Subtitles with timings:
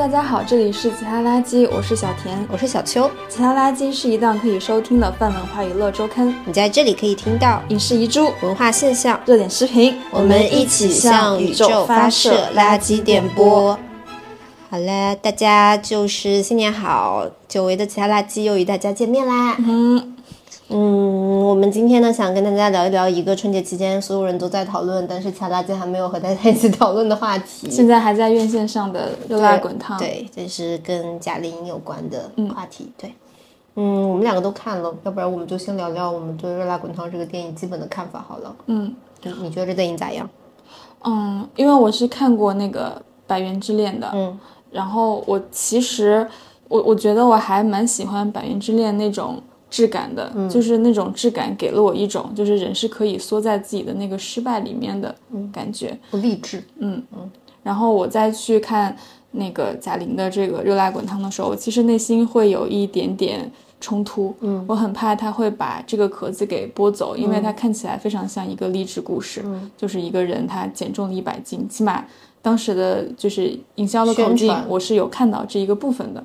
[0.00, 3.10] 大家好，这里是其他垃圾，我是小田，我是小秋。
[3.28, 13.78] 其他垃圾是一档可以收听的泛文化娱乐周刊，你在这里可以听到影视遗珠、文化现象、热点视频，我们一起向宇宙发射垃圾电波。
[14.70, 19.54] 好了，大家就是新年好，久违的其他垃圾又与大家见面啦。
[19.58, 20.16] 嗯。
[20.72, 27.68] 嗯，我们今天呢，想跟大家聊一聊一个春节期间所有人都在讨论，但是其他垃圾还没有和大家一起讨论的话题。
[27.68, 32.92] 现在还在院线上的《热辣滚烫》，对，这是跟贾玲有关的话题。
[32.96, 33.12] 对，
[33.74, 38.54] 嗯，我们两个都看了，要不然我们就先聊聊我们对《热辣滚烫》这个电影基本的看法好了。
[38.66, 38.94] 嗯，
[39.24, 40.30] 你你觉得这电影咋样？
[41.04, 42.90] 嗯，因为我是看过那个
[43.26, 44.38] 《百元之恋》的，嗯，
[44.70, 46.24] 然后我其实
[46.68, 49.42] 我我觉得我还蛮喜欢《百元之恋》那种。
[49.70, 55.14] 质感的，就是那种质感，给了我一种就是人是可以缩在自己的那个失败里面的
[55.52, 56.62] 感觉，不励志。
[56.78, 57.30] 嗯嗯。
[57.62, 58.96] 然后我再去看
[59.30, 63.48] 那个贾玲的这个《热辣滚烫》的时候，其实内心会有一点点
[63.80, 64.34] 冲突。
[64.40, 69.44] 嗯，我很怕他会把这个壳子给剥走，因为它看起来非常像一个励志故事，
[69.76, 72.04] 就是一个人他减重了一百斤，起码
[72.42, 76.24] 当时的就是营销的口径，我是有看到这一个部分的。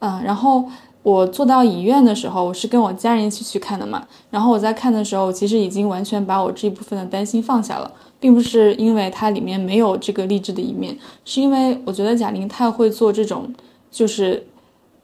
[0.00, 0.64] 嗯，然后。
[1.06, 4.04] 我坐到影院的时候，我是跟我家人一起去看的嘛。
[4.28, 13.54] 然后我在看的时候，其实已经完全把我这一部分的担心放下了，并不是因为它里面没有这个励志的一面，是因为我觉得贾玲太会做这种
[13.88, 14.48] 就是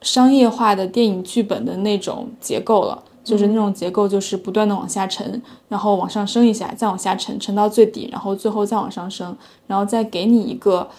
[0.01, 9.33] 商业化的电影剧本的那种结构了，就是那种结构就是不断的往下沉，然后往上升一下，再往下沉，沉到最底，然后最后再往上升，
[9.67, 10.89] 然后再给你一个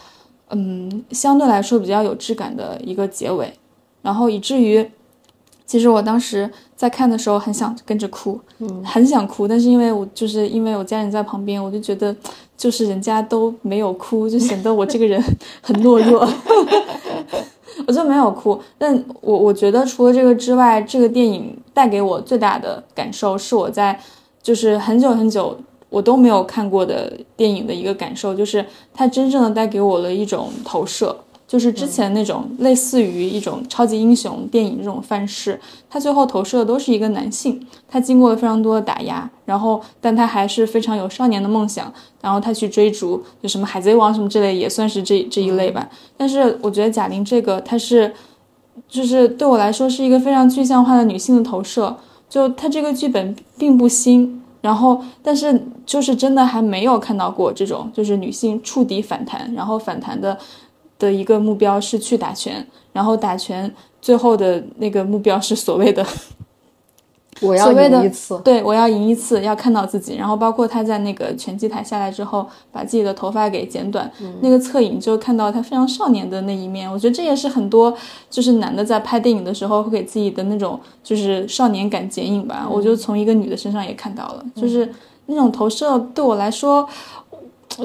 [0.48, 3.52] 嗯相对来说比较有质感的一个结尾。
[4.04, 4.86] 然后以至于，
[5.64, 12.14] 其实我当时在看的时候很想跟着哭，嗯，很想哭，但是因为我就是因为我家人在旁边，我就觉得
[12.54, 15.18] 就是人家都没有哭，就显得我这个人
[15.62, 16.28] 很懦弱，
[17.88, 18.60] 我就没有哭。
[18.76, 23.98] 但我我觉得除了这个之外，这个电影带给我最大的感受是我在
[24.42, 28.62] 就是很久很久我都没有看过的电影的一个感受，就是
[28.92, 31.16] 它真正的带给我了一种投射。
[31.54, 45.88] 就是之前那种类似于一种超级英雄电影这种范式，他最后投射的都是一个男性，他经过了非常多的打压，然后但他还是非常有少年的梦想，然后他去追逐，就什么海贼王什么之类，也算是这这一类吧。
[46.16, 48.12] 但是我觉得贾玲这个，她是，
[48.88, 51.96] 就是对我来说是一个非常具象化的女性的投射。
[52.28, 60.36] 就她这个剧本并不新，然后但是就是真的还没有看到过这种，就是女性触底反弹，然后反弹的。
[61.04, 66.04] 的一个目标是去打拳，然后打拳最后的那个目标是所谓的
[67.40, 70.16] 我要赢一次，对我要赢一次，要看到自己。
[70.16, 74.10] 然后包括他在那个拳击台下来之后，把自己的头发给剪短，
[74.40, 76.90] 那个侧影就看到他非常少年的那一面。
[76.90, 77.92] 我觉得这也是很多
[78.30, 82.66] 就是男的在拍电影的时候会给自己的那种就是少年感剪影吧。
[82.70, 84.88] 我就从一个女的身上也看到了，就是
[85.26, 86.88] 那种投射对我来说，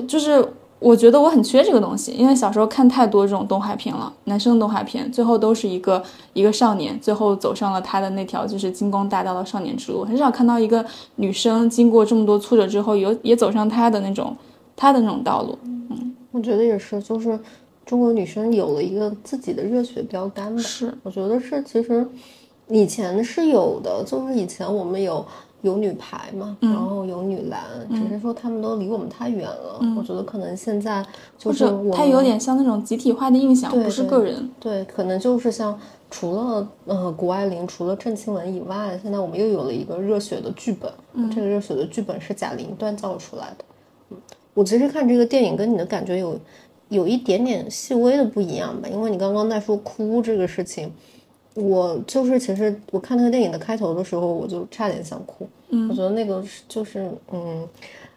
[0.08, 0.53] 就是。
[0.79, 6.01] 我觉得我很缺这个东西，因为小时候看太多这种动画片了，男生动画片最后都是一个
[6.31, 10.84] 一个少年，最后走上了他的那条就是金光大道的少年之路，很少看到一个
[11.17, 14.35] 女生经过这么多挫折之后，有也走上她的那种
[14.75, 15.57] 她的那种道路。
[15.63, 17.38] 嗯，我觉得也是，就是
[17.85, 20.61] 中国女生有了一个自己的热血标杆吧。
[20.61, 22.07] 是，我觉得是，其实
[22.69, 25.25] 以前是有的，就是以前我们有。
[25.62, 29.80] 有女排嘛，然后有女篮，只是说他们都离我们太远了。
[29.97, 31.06] 我觉得可能现在
[31.38, 34.50] 就是它有点像那种集体化的印象，不是个人。
[34.59, 35.78] 对，可能就是像
[36.09, 40.90] 除了呃谷爱凌，除了郑钦文以外，现在我们又有了一个热血的剧本。
[41.36, 43.66] 这个热血的剧本是贾玲锻造出来的。
[44.12, 44.18] 嗯，
[44.53, 46.40] 我其实看这个电影跟你的感觉有
[46.88, 50.90] 有一点点细微的不一样吧，因为你刚刚在说哭这个事情。
[51.59, 55.47] 我就是，其实我看那个电影的开头的时候，我就差点想哭。
[55.70, 57.68] 嗯，我觉得那个就是，嗯，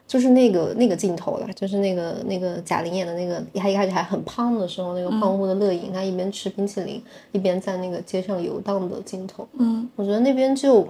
[0.06, 7.03] 就是那个那个镜头了，就是那个那个贾玲演的那个，她一开始还很胖的时候，那个胖乎的乐莹，她一边吃冰淇淋，
[7.33, 9.47] 一边在那个街上游荡的镜头。
[9.59, 10.86] 嗯，我觉得那边就，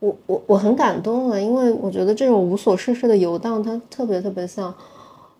[0.00, 4.74] 我我我很感动啊，因为我觉得这种无所事事的游荡，它特别特别像。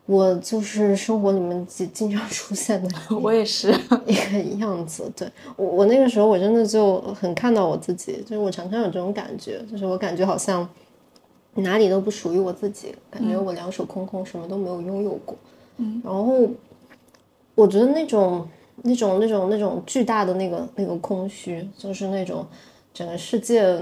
[0.06, 2.88] 我就是生活里面经经常出现的，
[3.22, 3.72] 我也是
[4.06, 5.10] 一个样子。
[5.16, 10.68] 对我，我那个时候我真的就很看到我自己，就是我常常有这种感觉，就是我感觉好像
[11.54, 15.36] 哪里都不属于我自己，感觉我两手空空，什么都没有拥有过。
[15.76, 16.50] 嗯，然后
[17.54, 18.46] 我觉得那种
[18.82, 22.44] 那种那种那种巨大的那个那个空虚，就是那种
[22.92, 23.78] 整个世界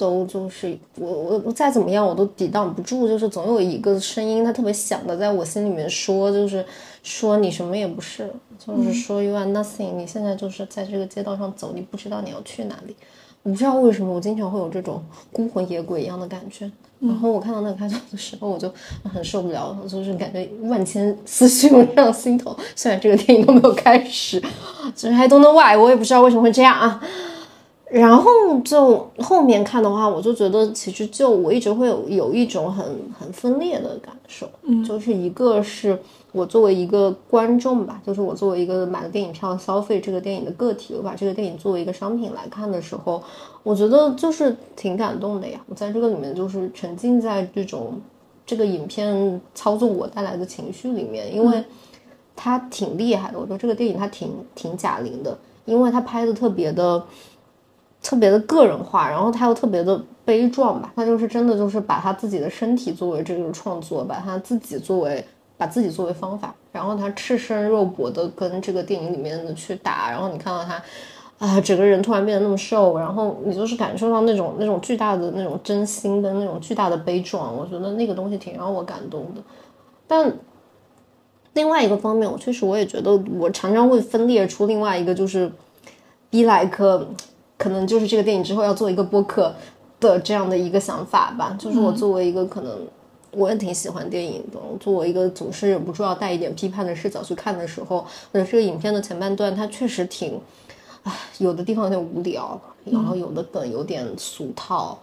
[0.00, 6.64] 都就是我我我再怎么样我都抵挡不住，就是总有一个声音，它特别响的在我心里面说，就是
[7.02, 12.96] 说你什么也不是，就是说 you are nothing，你现在就是在这个街道上走，你不知道你要去哪里。
[13.42, 15.02] 我不知道为什么我经常会有这种
[15.32, 16.70] 孤魂野鬼一样的感觉。
[16.98, 18.70] 然后我看到那个开头的时候，我就
[19.04, 22.54] 很受不了，就是感觉万千思绪涌上心头。
[22.76, 24.38] 虽然这个电影都没有开始，
[24.94, 27.02] 就是 I don't know why，我也不知道为什么会这样啊。
[27.90, 28.30] 然后
[28.64, 32.86] 就后面看的话，我就觉得其实就我一直会有有一种很
[33.18, 35.98] 很分裂的感受，嗯，就是一个是
[36.30, 43.20] 我作为一个观众吧，就是我作为一个买了电影票消费这个电影的个体，我把这个电影作为一个商品来看的时候，
[43.64, 45.60] 我觉得就是挺感动的呀。
[45.66, 48.00] 我在这个里面就是沉浸在这种
[48.46, 51.64] 这个影片操纵我带来的情绪里面，因为
[52.36, 53.38] 它挺厉害的。
[53.40, 57.02] 我觉得这个电影它挺挺贾玲的，因为它拍的特别的。
[58.02, 65.22] 特别的个人化，然后他又特别的悲壮吧，他就是真的就是把他自己的身体作为这个创作，把他自己作为
[65.58, 70.82] 把自己作为方法，然后他赤身肉搏的跟这个电影里面的去打，然后你看到他
[71.38, 79.42] 啊，整个人突然变得那么瘦，然后你就是感受到那种那种巨大的那种真心跟那种巨大的悲壮，我觉得那个东西挺让我感动的。
[80.06, 80.32] 但
[81.52, 85.46] 另外一个方面，我确实我也觉得我常常会分裂出另外一个就是
[86.30, 87.06] be like。
[87.60, 89.54] 可能就是这个电影之后要做一个播客
[90.00, 91.54] 的这样的一个想法吧。
[91.58, 92.74] 就是我作为一个可能
[93.32, 97.98] 我也挺喜欢电影的，作为一个总是忍不住要带一点批判的视角去看的时候，
[98.32, 100.40] 我觉得这个影片的前半段它确实挺，
[101.02, 104.98] 唉，有的地方有点无聊，然后有的梗有点俗套，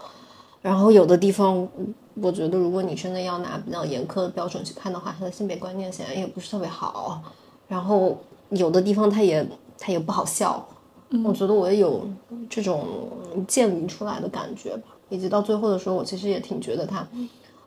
[0.63, 1.67] 然后有的地方
[2.15, 7.21] 我觉得如果你真的要拿比较严苛的标准去看的话，他的性别观念显然也不是特别好，
[7.67, 8.17] 然后
[8.49, 10.67] 有的地方他也他也不好笑。
[11.23, 12.05] 我觉得我也有
[12.49, 12.85] 这种
[13.47, 17.07] 建立出来的感觉吧，以及到最后的时候，我其实也挺觉得他啊，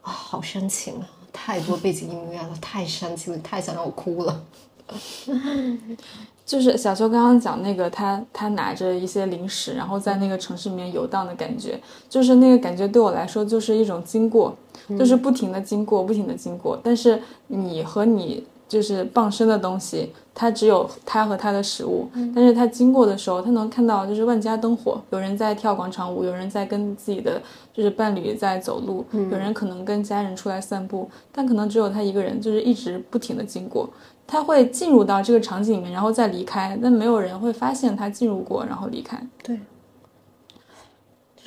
[0.03, 4.43] 好煽情啊，太多背景音乐了，太煽情了，太想让我哭了。
[6.45, 14.55] 就是小秋刚刚讲那个，他他拿着一些零食，然后在那个城市里面游荡的感觉，就是那个感觉对我来说就是一种经过，
[14.99, 18.45] 就是不停的经过，不停的经过，但是你和你。
[18.71, 22.09] 就是傍身的东西，它只有它和它的食物。
[22.33, 27.43] 但是它经过的时候，它能看到就是万家灯火，有人在跳广场舞，有人在跟自己的
[27.75, 33.91] 就是伴侣在走路，有人可能跟家人出来散步，但可能只有他一个人，就是一直不停的经过。
[34.25, 39.21] 他会进入到这个场景里面，然后再离开，但没有人会发现他进入过，然后离开。
[39.43, 39.59] 对。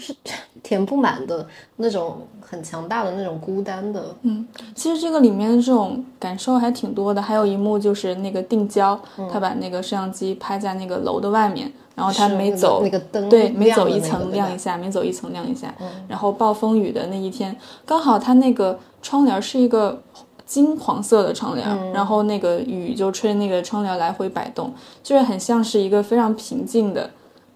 [0.04, 0.16] 是
[0.62, 1.46] 填不满的
[1.78, 7.22] 那种很强大的那种孤单的，嗯，其实这个里面的这种感受还挺多的。
[7.22, 9.00] 还有一幕就是那个定焦，
[9.32, 15.74] 他把那个摄像机拍在那个楼的外面，然后他每走那个灯，对，每走一层亮一下，每走一层亮一下。
[16.08, 17.56] 然后暴风雨的那一天，
[17.86, 20.02] 刚好他那个窗帘是一个
[20.46, 24.74] 金黄色的窗帘，然后那个雨就吹那个窗帘来回摆动，
[25.04, 27.10] 就是很像是一个非常平静的。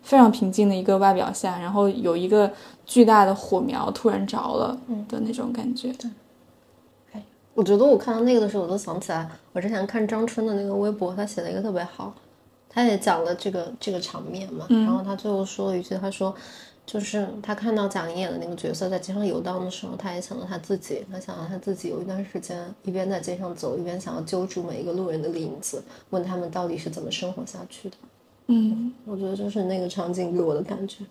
[0.07, 2.50] 非常平静的一个外表下，然后有一个
[2.86, 5.92] 巨大的火苗突然着了的那种感觉。
[5.95, 6.09] 对，
[7.12, 7.21] 哎，
[7.54, 12.13] 我觉得我看到那个的时候，我都想起来我之前看张春的那个微博，他写了一个特别好，
[12.69, 14.65] 他也讲了这个这个场面嘛。
[14.69, 16.33] 然后他最后说了一句，他说，
[16.86, 27.98] 就是他看到贾玲演的那个角色在街上游荡的时候，他也想到他自己，他想到他自己有一段时间一边在街上走，一边想要揪住每一个路人的领子，问他们到底是怎么生活下去的。
[28.48, 31.06] 嗯，我觉得就是那个场景给我的感觉。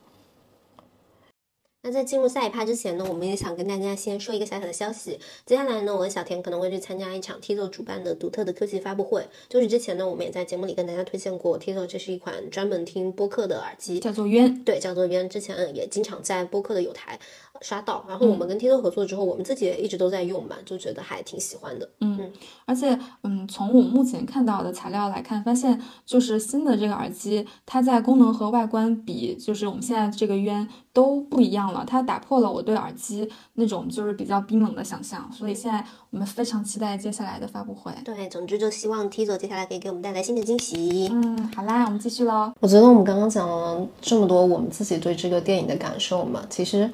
[1.82, 5.20] 那在进入下一趴之前呢，我们也想跟大家先说一个小小的消息。
[5.44, 9.28] 接下来呢，我和小田可能会去参加一场 Tizo 主办的独特的科技发布会。
[9.48, 14.64] 就是之前呢，我们也在节目里跟大家推荐过 Tizo，这是一款专门听播客的耳机，叫做渊。
[14.64, 15.28] 对，叫做渊。
[15.28, 17.20] 之前也经常在播客的有台。
[17.60, 21.88] 刷到，然后我们跟 T 头合作之后，我们自己也一直都在用嘛，就觉得还挺喜欢的。
[22.00, 22.32] 嗯，
[22.64, 31.84] 而且嗯，从我目前看到的材料来看，发现就是新的这个耳机，它在功能和外观比，就是我们现在这个渊都不一样了。
[31.86, 37.92] 它打破了我对耳机那种就是比较冰冷的想象，所以现在我们非常期待接下来的发布会。
[38.04, 41.08] 对，总之就希望 Tizo 接下来可以给我们带来新的惊喜。
[41.10, 42.52] 嗯，好啦，我们继续喽。
[42.60, 46.90] 我觉得我们刚刚讲了这么多我们自己对这个电影的感受嘛，其实。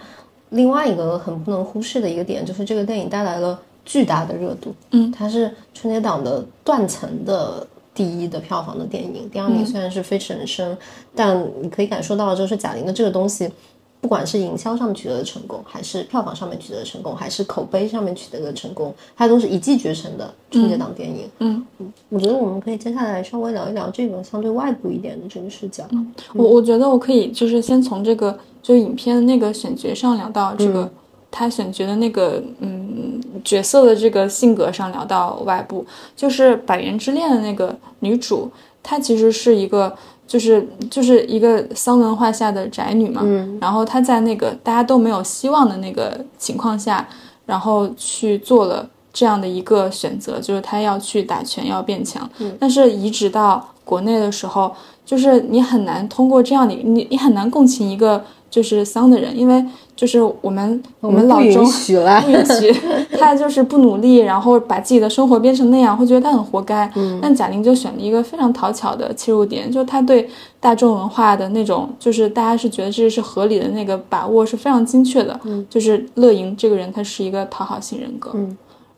[0.53, 4.75] 另外一个很不能忽视的一个点，就是这个电影带来了巨大的热度。
[4.93, 10.73] 嗯，它是春节档的断层的第一的票房的电影，第二名虽然是《飞驰人生》，
[11.15, 13.51] 但你可以感受到，就是贾玲的这个东西，
[14.03, 21.31] 不管是营销上面取得的成功，还是票房上面取得的成功，还是口碑上面取得的成功，它都是一骑绝尘的春节档电影。
[21.39, 21.65] 嗯
[22.09, 25.85] 我觉得我们可以接下来稍微聊一聊这个相对外部一点的这个视角。
[26.35, 30.91] 我我觉得我可以就是先从这个就影片的那个选角上聊到这个、
[31.31, 38.51] 他选角的那个嗯角色的这个性格上聊到外部，就是《百元之恋》的那个女主，
[38.83, 47.07] 她其实是一个就是就是一个丧文化下的宅女嘛，嗯然后她在那个大家都没有希望的那个情况下，
[47.45, 52.29] 然后去做了这样的一个选择，就是她要去打拳，要变强。
[52.59, 54.73] 但是移植到国内的时候，
[55.05, 59.65] 就是你很难通过这样的你你很难共情一个就是丧的人，因为
[59.97, 62.31] 就是我们我们老不允许了 不。
[62.31, 62.71] 允许
[63.19, 66.91] 他就是不努力，然后把自己的生活变成那样，会觉得他很活该。
[67.23, 70.29] 但贾玲就选了一个非常讨巧的切入点，就他对
[70.61, 75.41] 大众文化的那种，就是大家是觉得这是合理的那个把握是非常精确的。
[75.71, 78.33] 就是乐莹这个人，他是一个讨好型人格。
[78.35, 78.55] 嗯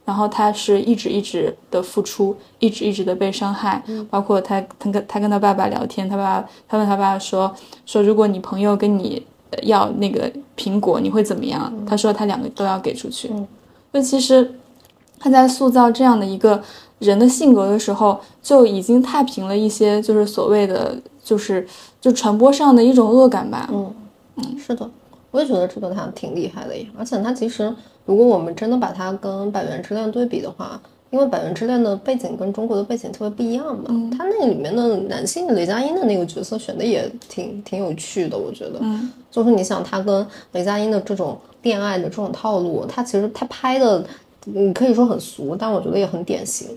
[0.06, 7.50] 然后他是一直一直的付出，一直一直的被伤害，包括他他跟他跟他爸爸聊天，他爸他问他爸爸说
[7.86, 11.72] 说如果你朋友跟你呃要那个苹果，你会怎么样？
[11.86, 13.30] 他说他两个都要给出去。
[13.92, 14.54] 就其实
[15.18, 16.62] 他在塑造这样的一个
[16.98, 21.66] 人的性格的时候，就已经踏平了一些就是所谓的就是
[22.00, 23.68] 就传播上的一种恶感吧。
[23.72, 23.94] 嗯
[24.36, 24.90] 嗯是的，
[25.30, 26.86] 我也觉得这个他挺厉害的耶。
[26.98, 27.72] 而且他其实，
[28.04, 30.80] 如果我们真的把他跟《百元之恋》对比的话，
[31.14, 33.84] 因为《百元之恋》的背景跟中国的背景特别不一样嘛，
[34.18, 38.80] 他那个里面的男性雷佳音的那个角色选的也挺挺有趣的，我觉得。
[38.80, 44.04] 嗯就是你想他跟雷佳音的这种恋爱的这种套路，他其实他拍的，
[44.46, 46.76] 你，可以说很俗，但我觉得也很典型。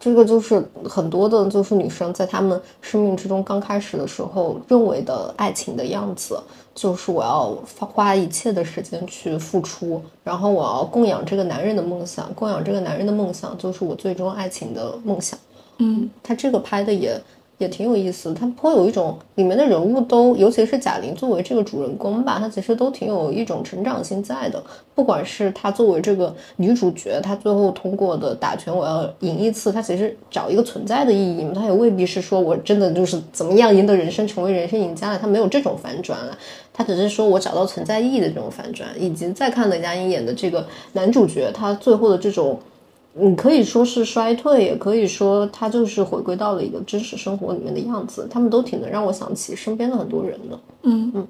[0.00, 6.40] 这个就是很多的，就是女生在她们生命之中刚开始的时候认为的爱情的样子，
[6.74, 15.38] 就是我要花花一切的时间去付出，然后我要供养这个男人的梦想，供养这个男人的梦想就是我最终爱情的梦想。
[15.80, 17.20] 嗯他这个拍的也
[17.58, 24.62] 也挺有意思，他颇有一种里面的人物都，尤其是贾玲作为这个主人公吧，她其实都挺有一种成长性在的。
[24.94, 36.38] 不管是她作为这个女主角，她最后通过的打拳我要赢一次，她其实找一个存在的意义嘛，她也未必是说我真的就是怎么样赢得人生，成为人生赢家了，她没有这种反转了。
[36.72, 42.56] 她只是说我找到存在意义的这种反转，以及再看雷佳音演的这个男主角，他最后的这种
[43.20, 48.26] 你可以说是衰退，也可以说他就是回归到了一个真实生活里面的样子。
[48.30, 50.58] 他们都挺能让我想起身边的很多人的。
[50.82, 51.26] 嗯嗯。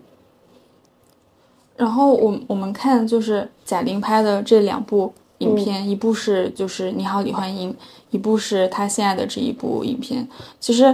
[1.77, 7.73] 然后我我们看就是贾玲拍的这两部影片，一部是就是《你好，李焕英》，
[8.11, 10.29] 一部是她现在的这一部影片。
[10.59, 10.93] 其实，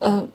[0.00, 0.28] 嗯、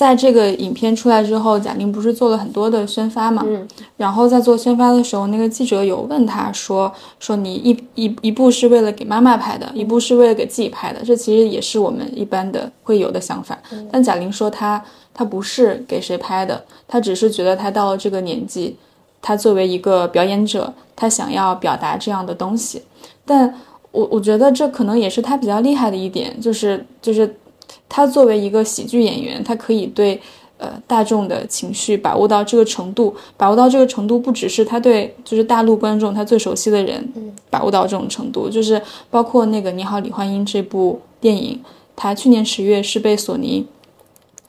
[0.00, 3.44] 在这个影片出来之后，贾玲不是做了很多的宣发嘛？
[3.46, 6.90] 嗯然后在做宣发的时候，那个记者有问她说
[7.20, 13.58] ：“说你一一一部是为了给妈妈拍的，一部是为了给自己拍的，这其实也是我们一般的会有的想法。
[13.92, 18.74] 但贾玲说她她不是给谁拍的，她只是觉得她到了这个年纪，
[19.20, 22.80] 她作为一个表演者，她想要表达这样的东西。
[23.26, 23.54] 但
[23.92, 27.36] 我我觉得这可能也是她比较厉害的一点，就是就是
[27.90, 30.18] 她作为一个喜剧演员，他可以对
[30.58, 37.06] 呃大众的情绪把握到这个程度，把握到这个程度，不只是他对就是大陆观众他最熟悉的人
[37.50, 38.80] 把握到这种程度，就是
[39.10, 41.60] 包括那个《你好，李焕英》这部电影，
[41.96, 43.66] 他去年十月是被索尼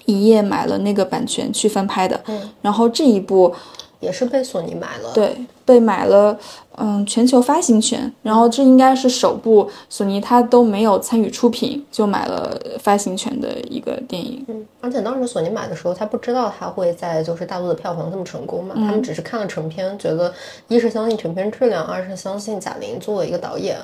[0.06, 2.50] 一夜买了那个版权去翻拍的，嗯。
[2.62, 3.54] 然后这一部
[4.02, 6.38] 也是被索尼买了。，对，被买了，
[6.76, 8.12] 嗯，全球发行权。
[8.22, 14.44] 然后这应该是首部索尼它都没有参与出品就买了发行权的一个电影。
[14.50, 20.34] 嗯，而且当时索尼买的时候，他不知道他会在就是大陆的票房这么成功嘛，他们只是看了成片，觉得
[20.68, 23.78] 一是相信成片质量，二是相信贾玲作为一个导演。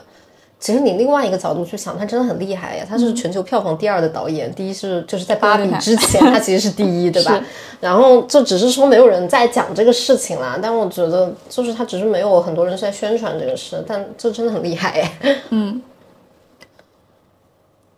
[0.60, 2.86] 其实你另外一个角度去想，他真的很厉害呀！
[2.88, 7.40] 他是全球票房第二的导演，第一是就是在《芭比之前，他其实是第一，对吧？
[7.80, 15.38] 然后就只是说没有人在讲这个事情啦，但我觉得就是他只是没有很多人在宣传这个事，但这真的很厉害哎。
[15.52, 15.80] 嗯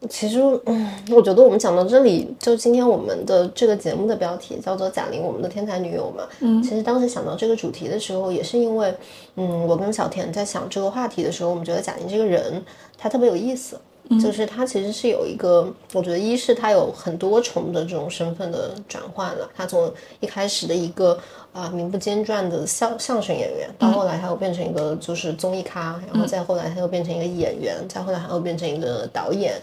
[0.07, 6.23] 其实，嗯，我觉得我们讲到这里，就今天我们的这个节目的标题叫做“贾玲，我们的天才女友”嘛。
[6.39, 8.93] 嗯其实当时想到这个主题的时候，也是因为，
[9.35, 12.63] 嗯，我跟小田在想这个话题的时候，我们觉得贾玲这个人
[12.97, 13.77] 她特别有意思，
[14.21, 21.19] 就是他其实是有一个，我觉得一是他有很多重的这种身份的转换了，他从一开始的一个
[21.51, 29.53] 啊、名不见传的相相声演员，到后来他又变成一个就是综艺咖，然后再后来他又变成一个演员，再后来他又变成一个导演，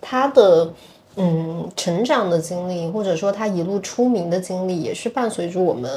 [0.00, 0.70] 他的。
[1.18, 5.90] 嗯，成长的经历，或者说他一路出名的经历，也是伴随着我们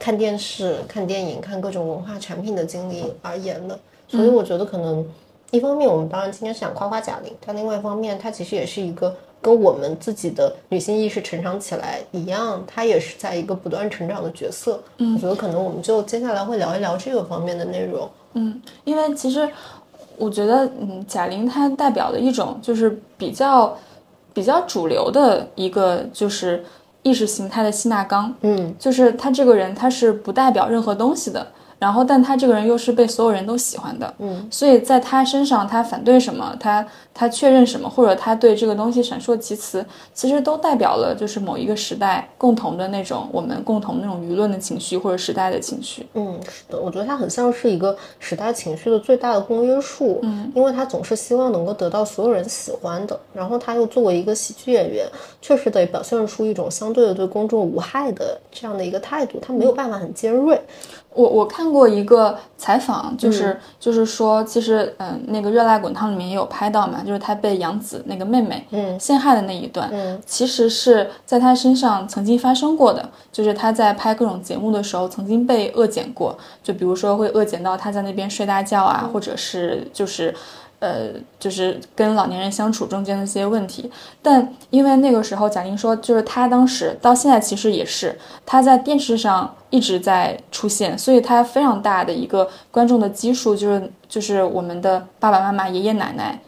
[0.00, 3.78] 看电视、看电影、看各种文化产品的经历而言的。
[4.08, 5.06] 所以我觉得可能
[5.50, 9.14] 一方面我们当然今天是想夸夸贾玲，但另外一方面她其实也是一个。
[9.44, 14.82] 跟我们自己的女性意识成长起来一样，她也是在一个不断成长的角色。
[14.96, 18.08] 嗯，我觉得可能我们就接下来会聊一聊这个方面的内容。
[18.32, 19.46] 嗯，因为其实
[20.16, 23.76] 我觉得，嗯，贾玲她代表的一种就是比较
[24.32, 26.64] 比较主流的一个就是
[27.02, 28.34] 意识形态的吸纳缸。
[28.40, 31.46] 嗯，就是她这个人，她是不代表任何东西的。
[31.84, 46.06] 然后，但他这个人又是被所有人都喜欢的，嗯，所以在他身上，他反对什么，他他确认什么，或者他对这个东西闪烁其词，其实都代表了就是某一个时代共同的那种我们共同那种舆论的情绪或者时代的情绪。
[46.14, 55.06] 嗯，是的，我觉得他很像是一个时代情绪的最大的公约数，嗯，因为他总是希望能够得到所有人喜欢的，然后他又作为一个喜剧演员，
[55.42, 60.58] 确实得表现出一种相对的对公众无害的这样的一个态度，他没有办法很尖锐。
[61.14, 68.98] 我我看过一个采访，就是就是说，其实嗯，那个《热辣滚烫》里面也有拍到嘛，就是他被杨紫那个妹妹嗯。
[68.98, 70.20] 陷害的那一段，嗯。
[70.26, 80.34] 其实是在他身上曾经发生过的，就是他在拍各种节目的时候曾经被恶剪过，就比如说会恶剪到他在那边睡大觉啊，或者是就是。
[80.80, 83.90] 呃，就是跟老年人相处中间的一些问题，
[84.20, 96.38] 但因为那个时候贾玲说，就是她当时到现在其实也是她在电视上一直在出现，所以她非常大的一个观众的基数，就是就是我们的爸爸妈妈、爷爷奶奶，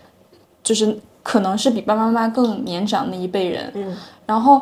[0.62, 3.70] 就是可能是比爸爸妈妈更年长那一辈人。
[3.74, 4.60] 嗯，然后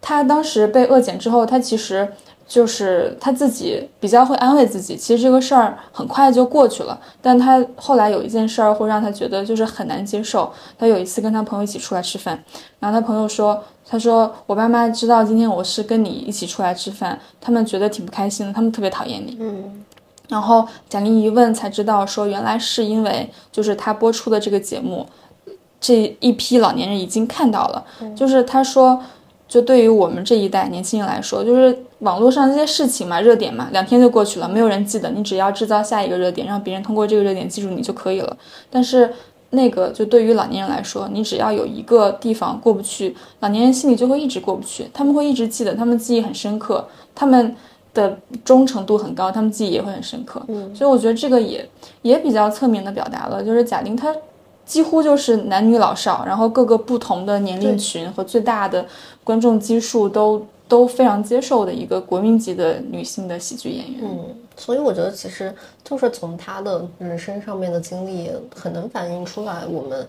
[0.00, 2.08] 她当时被恶剪之后，她其实。
[2.48, 6.98] 就是他自己比较会安慰自己，其实这个事儿很快就过去了。
[7.20, 10.52] 但他后来有一件事儿会让他觉得就是很难接受。
[10.78, 12.40] 他有一次跟他朋友一起出来吃饭，
[12.78, 19.84] 然后他朋友说：“他说我爸妈知道今天我是跟你一起出来吃饭，他们觉得挺不开心的，他们特别讨厌你。”嗯，
[20.28, 25.04] 然后贾玲一问才知道，说原来是因为就是他播出的这个节目，
[25.80, 27.84] 这一批老年人已经看到了，
[28.14, 29.02] 就是他说。
[29.48, 35.08] 就对于我们这一代年轻人来说，就是网络上这些事情嘛，热点嘛，两天就过去了，没有人记得。
[35.10, 38.36] 你只要制造下一个热点，让别人通过这个热点记住你就可以了。
[38.68, 39.08] 但是
[39.50, 47.54] 那个，就对于老年人来说，你只要有一个地方过不去，老年人心里就会一直过不去，他们会一直记得，他们记忆很深刻，他们
[47.94, 50.42] 的忠诚度很高，他们记忆也会很深刻。
[50.48, 51.66] 嗯，所以我觉得这个也
[52.02, 54.12] 也比较侧面的表达了，就是贾玲她。
[54.66, 58.84] 几乎就是男女老少，然后各个不同的年龄群和最大的
[59.24, 64.00] 观众基数都都非常接受的一个国民级的女性的喜剧演员。
[64.02, 70.06] 嗯，所以我觉得其实就是从她的人生上面的经历，很能反映出来我们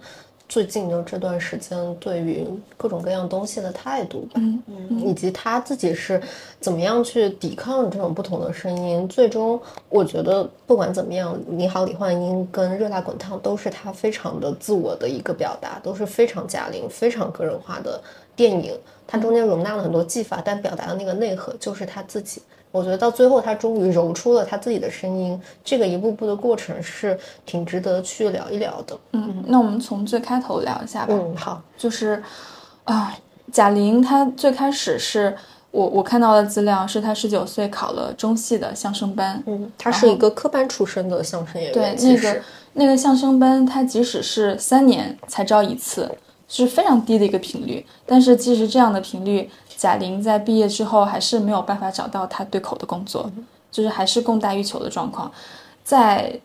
[0.50, 4.34] 最近的这段时间对于各种各样东西的态度吧。
[4.36, 6.22] 嗯嗯，以及他自己是
[6.60, 9.08] 怎么样去抵抗这种不同的声音。
[9.08, 18.02] 最终，我觉得不管怎么样，《你好，李焕英》跟《热辣滚烫》都是他非常的自我的一个表达，都是非常贾玲、非常个人化的
[18.36, 18.74] 电影。
[19.06, 22.42] 它中间容纳了很多技法，但表达的那个内核就是他自己。
[22.72, 25.40] 我觉得到最后，他终于揉出了他自己的声音。
[25.64, 28.98] 这个一步步的过程是挺值得去聊一聊的。
[29.14, 31.14] 嗯，那我们从最开头聊一下吧。
[31.14, 32.22] 嗯，好，就是
[32.84, 33.16] 啊，
[33.52, 35.36] 贾玲她最开始是
[35.72, 39.42] 我我看到的资料是她十九岁考了中戏的相声班。
[39.48, 41.96] 嗯，她是一个科班出身的相声演员。
[41.96, 42.42] 对，那个
[42.74, 46.12] 那个相声班，他即使是三年才招一次，
[46.48, 47.84] 是非常低的一个频率。
[48.06, 53.32] 但是即使这样的频率，贾玲在毕业之后还是没有办法找到她对口的工作，
[53.72, 55.32] 就是还是供大于求的状况。
[55.84, 56.38] 在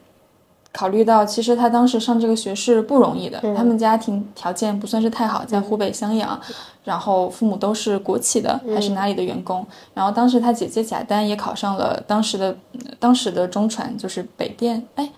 [0.73, 6.41] 考虑到其实她当时上这个学是不容易的，他们家庭条件不算是太好，在湖北襄阳，
[6.85, 9.67] 然后父母都是国企的，还是哪里的员工。
[9.95, 12.57] 然后当时她姐姐贾丹也考上了当时的
[13.01, 15.11] 当时的中传，就是北电，哎。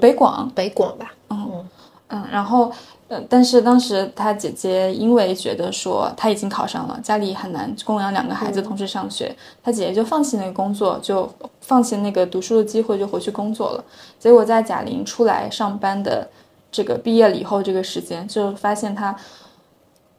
[0.00, 1.62] 北广，北广吧，嗯
[2.08, 2.72] 嗯，然后，
[3.08, 13.84] 呃，但是当时他姐姐因为觉得说他已经考上了，家里很难供养两个孩子同时上学，他姐姐就放弃那个工作，就放弃那个读书的机会，就回去工作了。
[14.18, 16.26] 结果在贾玲出来上班的
[16.72, 19.14] 这个毕业了以后，这个时间就发现她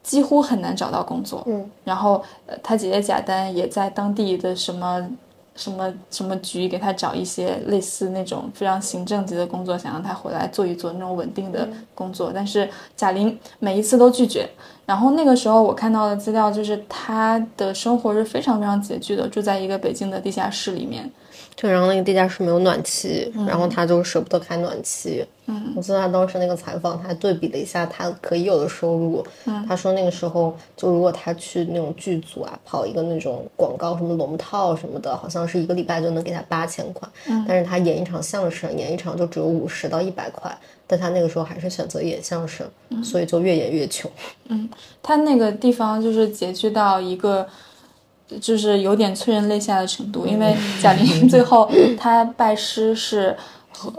[0.04, 1.44] 几乎很难找到工作。
[1.48, 5.10] 嗯，然后，呃，他姐姐贾丹也在当地的什么。
[5.56, 14.50] 什么什么局给他找一些类似那种非常行政级的工作，想让他回来做一做那种稳定的工作，但是贾玲每一次都拒绝。
[14.86, 21.10] 然后那个时候我看到的资料就是她的生活是非常非常拮据的，住在一个北京的地下室里面。
[21.56, 25.26] 就然后那个地下室没有暖气，然后他就舍不得开暖气。
[25.48, 29.26] 嗯，我记得他当时那个采访，他还对比了一下他可以有的收入。
[29.46, 37.08] 嗯，他说那个时候就如果他去那种剧组啊，跑一个那种广告什么龙套什么的，好像是一个礼拜就能给他八千块。
[37.28, 40.52] 嗯，但是他演一场相声，演一场就只有五十到一百块。
[40.88, 42.68] 但他那个时候还是选择演相声，
[43.04, 44.12] 所以就越演越穷。
[44.50, 44.70] 嗯，
[45.02, 47.48] 他那个地方就是拮据到一个。
[48.42, 53.36] 就是有点催人泪下的程度，因为贾玲 最后她拜师是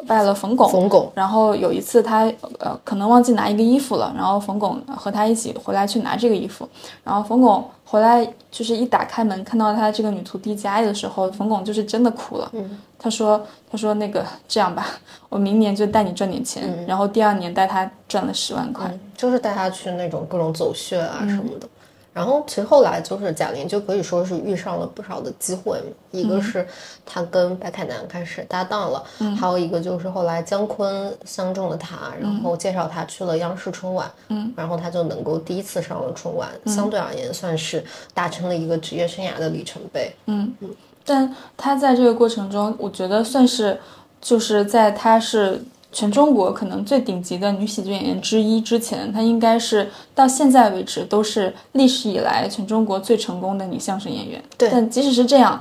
[0.07, 1.11] 拜了冯巩，冯巩。
[1.15, 2.25] 然后有一次她
[2.59, 6.69] 呃可能忘记拿一个衣服了，然后冯巩和她一起回来去拿这个衣服，
[7.05, 12.51] 然后冯巩回来就是一打开门看到她这个女徒弟佳艺的时候，冯巩就是真的哭了。
[12.53, 14.87] 嗯，他说他说那个这样吧，
[15.29, 18.87] 我明年就带你赚点钱，然后第二年带她赚了十万块，
[19.17, 21.69] 就是带她去那种各种走穴啊什么的。
[22.17, 25.79] 然后其实后来就是贾玲就可以说是遇上了不少的机会，
[26.13, 26.67] 一个是
[27.05, 29.05] 她跟白凯南开始搭档了，
[29.39, 40.71] 还有一个就是后来姜昆相中了她，然后介绍她去了央视春晚，嗯，然后她就能够第一次上了春晚，相对而言算是达成了一个职业生涯的里程碑，嗯嗯，
[41.05, 43.79] 但她在这个过程中，我觉得算是
[44.23, 45.63] 就是在她是。
[45.97, 54.43] 全中国可能最顶级的女喜剧演员之一，之前她应该是到现在为止都是历史以来全中国最成功的女相声演员。
[54.59, 55.59] 对，但即使是这样，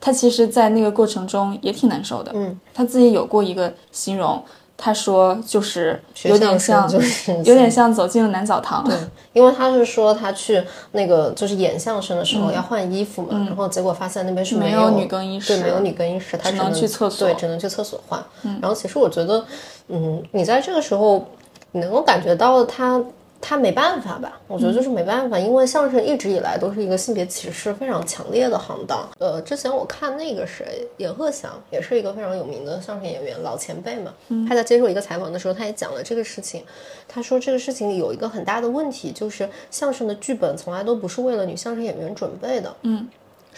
[0.00, 2.32] 她其实，在那个过程中也挺难受的。
[2.34, 4.42] 嗯，她自己有过一个形容。
[4.76, 8.84] 他说， 就是有点像，就是有点像走进了男澡堂。
[8.84, 8.94] 对，
[9.32, 10.62] 因为他是说他去
[10.92, 18.22] 那个就是演相声的时候要换衣服嘛，然后结果发现那边是没有女更衣室，对，没有女更衣室，他只能去厕所，对，只能去厕所换。
[18.60, 19.44] 然后其实我觉得，
[19.88, 21.26] 嗯，你在这个时候，
[21.72, 23.02] 你能够感觉到他。
[23.40, 24.40] 他没办法吧？
[24.48, 29.08] 我觉得就是没办法，因为相声一直以来都是一个性别歧视非常强烈的行当。
[29.18, 34.12] 呃，之前我看那个谁，阎鹤祥也是一个非常有名的相声演员，老前辈嘛。
[34.48, 36.64] 他在接受一个采访的时候，他也讲了这个事情。
[37.06, 42.74] 他说这个事情有一个很大的问题，就是相声的剧本从来都不是为了女相声演员准备的。
[42.82, 43.08] 嗯。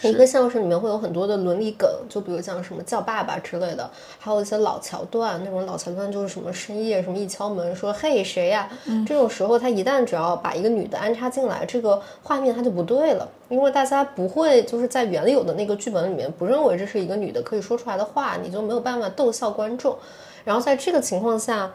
[0.03, 5.41] 一个相声里面会有很多的伦理梗，就比如像什么叫爸爸之类的，还有一些老桥段。
[5.43, 8.69] 那种老桥段就是什么深夜什么一敲门说嘿谁呀？
[9.05, 19.97] 这种时候他一旦只要把一个女的安插进来，这个画面它就不对了，因为大家不会就是在原有的那个剧本里面不认为这是一个女的可以说出来的话，你就没有办法逗笑观众。
[20.45, 21.71] 然后在这个情况下。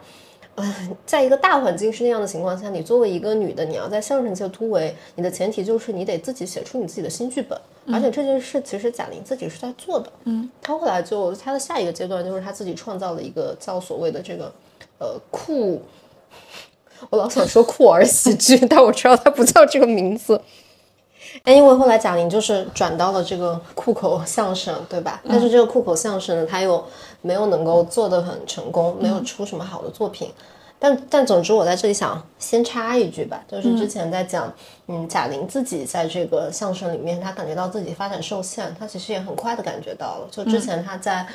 [1.05, 7.59] 在一个大环境是那样的情况下，你作为一个女的，你要在相声界突围，你的前提就是你得自己写出你自己的新剧本。
[7.87, 10.11] 而且这件事其实贾玲自己是在做的。
[10.23, 14.51] 嗯，她后来就她的下一个阶段就是她自己创造了一个叫所谓的这个
[14.97, 15.81] 呃酷，
[17.11, 20.39] 我老想说酷儿喜剧， 但我知道它不叫这个名字。
[21.43, 25.21] 哎，因为后来贾玲就是转到了这个酷口相声，对吧？
[25.27, 26.83] 但是这个酷口相声呢，她又
[27.21, 30.31] 没有能够做得很成功，没有出什么好的作品。
[30.77, 34.53] 但但总之，我在这里想先插一句吧，就是之前在讲，
[34.87, 40.27] 嗯，贾玲自己在这个相声里面，她感觉到自己发展受限，她其实也很快的感觉到了。
[40.29, 41.21] 就之前她在《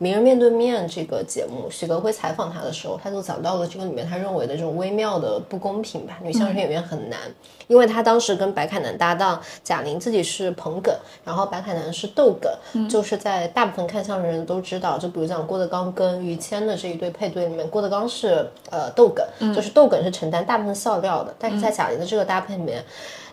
[0.00, 7.18] 名人面对面》这个节目，许戈辉采访他的时候，他就讲到了这个里面他认为的这种微妙的不公平吧，女相声演员很难。
[7.66, 22.82] 因为他当时跟白凯南搭档，贾玲自己是捧哏，然后白凯南是逗哏，就是在大部分看相声人都知道，就比如讲郭德纲跟于谦的这一对配对里面，郭德纲是呃逗哏，就是逗哏是承担大部分笑料的，但是在贾玲的这个搭配里面，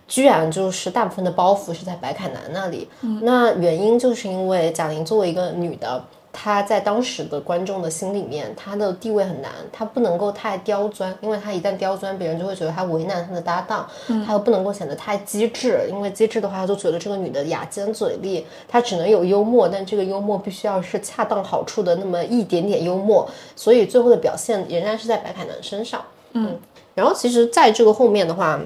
[0.07, 2.89] 居然就是大部分的包袱是在白凯南那里，
[3.21, 6.03] 那原因就是因为贾玲作为一个女的。
[6.37, 13.87] 他在当时的观众的心里面，他的地位很难，他不能够太刁钻，因为他一旦刁钻，别人就会觉得他为难他的搭档。
[14.25, 26.01] 他又不能够显得太机智，因为机智的话，他就觉得这个女的牙尖嘴利，她只能有幽默，但这个幽默必须要是恰当好处的那么一点点幽默，所以最后的表现仍然是在白凯南身上。
[26.33, 26.59] 嗯，
[26.93, 28.59] 然后其实在这个后面的话。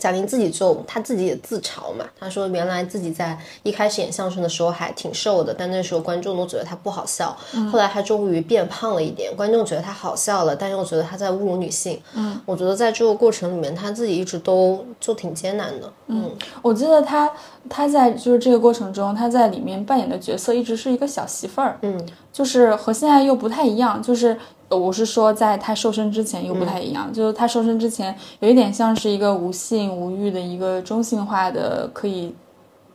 [0.00, 7.36] 贾玲自己就她自己也自嘲嘛，她说原来自己在一开始演相声的时候还挺瘦的，但那时候观众都觉得她不好笑。
[7.70, 12.00] 后来她终于变胖了一点，观众觉得她好笑了，但又觉得她在侮辱女性。
[12.14, 15.92] 嗯，我觉得在这个过程里面，她自己一直都就挺艰难的。
[16.06, 16.30] 嗯，
[16.62, 17.30] 我记得她
[17.68, 21.78] 她在就是这个过程中，她在里面扮演的角色一直是一个小媳妇儿。
[21.82, 22.00] 嗯，
[22.32, 24.36] 就是和现在又不太一样，就是。
[24.76, 32.32] 我是说，在他瘦身之前又不太一样，就是他瘦身之前有一点像是一个无性无欲的一个中性化的，可以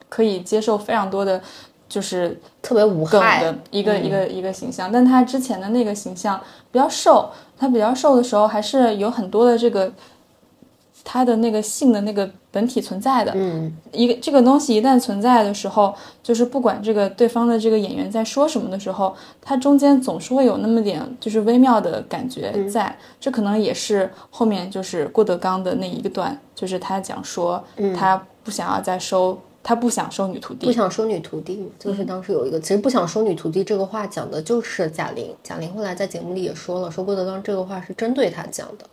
[0.07, 1.41] 可以接受非常多的，
[1.89, 4.89] 就是特别无害的一个一个一个形象。
[4.91, 6.39] 但他之前的那个形象
[6.71, 9.91] 比较瘦，他比较瘦的时候还是有很多的这个
[11.05, 13.31] 他的那个性的那个本体存在的。
[13.35, 22.93] 嗯一个这个东西一旦存在的时候，就是不管这个对方的这个演员在说什么的时候，它中间总是会有那么点就是微妙的感觉在。
[23.21, 27.63] 这可能也是后面就是郭德纲的那一个段，就是他讲说
[27.95, 30.71] 他不想要再收，他不想收女徒弟不。
[30.71, 35.33] 想收女徒弟，就是当时有一个，其实不想收女徒弟这个话讲的就是贾玲。
[35.43, 38.85] 贾玲后来在节目里也说了，说郭德纲这个话是针对他讲的。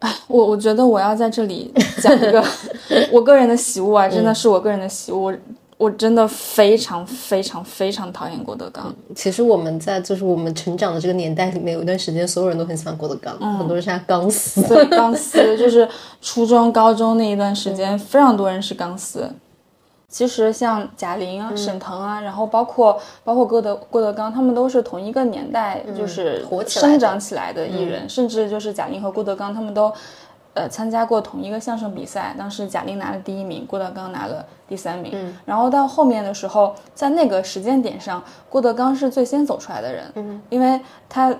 [0.28, 2.44] 我我觉得我要在这里讲一个
[3.10, 5.18] 我个人的喜恶啊，真的是我个人的喜恶。
[5.18, 5.34] 我
[5.76, 8.92] 我真的非常非常非常讨厌郭德纲。
[9.14, 14.60] 其实我们在就是我们成长的这个年代里面，有一段时间所有人都很喜欢郭德纲，很多人是他钢丝。
[14.62, 15.88] 对，钢丝 就是
[16.20, 19.30] 初中、高中那一段时间，非常多人是钢丝。
[20.10, 29.92] 其实像贾玲啊、沈腾啊，然后包括包括郭德郭德纲，他们都是同一个年代就是火起来生长起来的艺人，甚至就是贾玲和郭德纲他们都
[30.54, 35.12] 呃参加过同一个相声比赛，当时贾玲拿了第一名，郭德纲拿了第三名。
[35.14, 35.36] 嗯。
[35.44, 40.40] 然后到后面的时候，在那个时间点上，郭德纲是最先走出来的人，嗯。
[40.48, 41.36] 因为他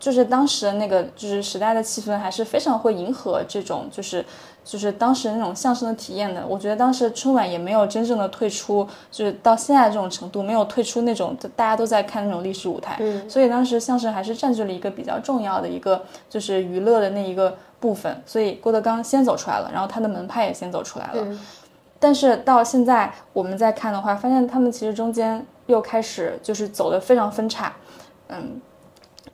[0.00, 4.24] 就是当时的那个就是时代的气氛还是非常会迎合这种就是
[4.68, 6.46] 就是当时那种相声的体验的。
[6.46, 12.98] 我觉得当时春晚也没有真正的退出，就是到现在这种程度，没有退出那种大家都在看那种历史舞台。
[13.00, 18.22] 嗯所以当时相声还是占据了一个比较重要的一个就是娱乐的那一个部分。
[18.26, 21.22] 所以郭德纲先走出来了，然后他的门派也先走出来了。
[21.24, 21.40] 嗯
[22.00, 27.72] 但是到现在我们再看的话，发现他们其实中间又开始就是走的非常分叉，
[28.28, 28.60] 嗯，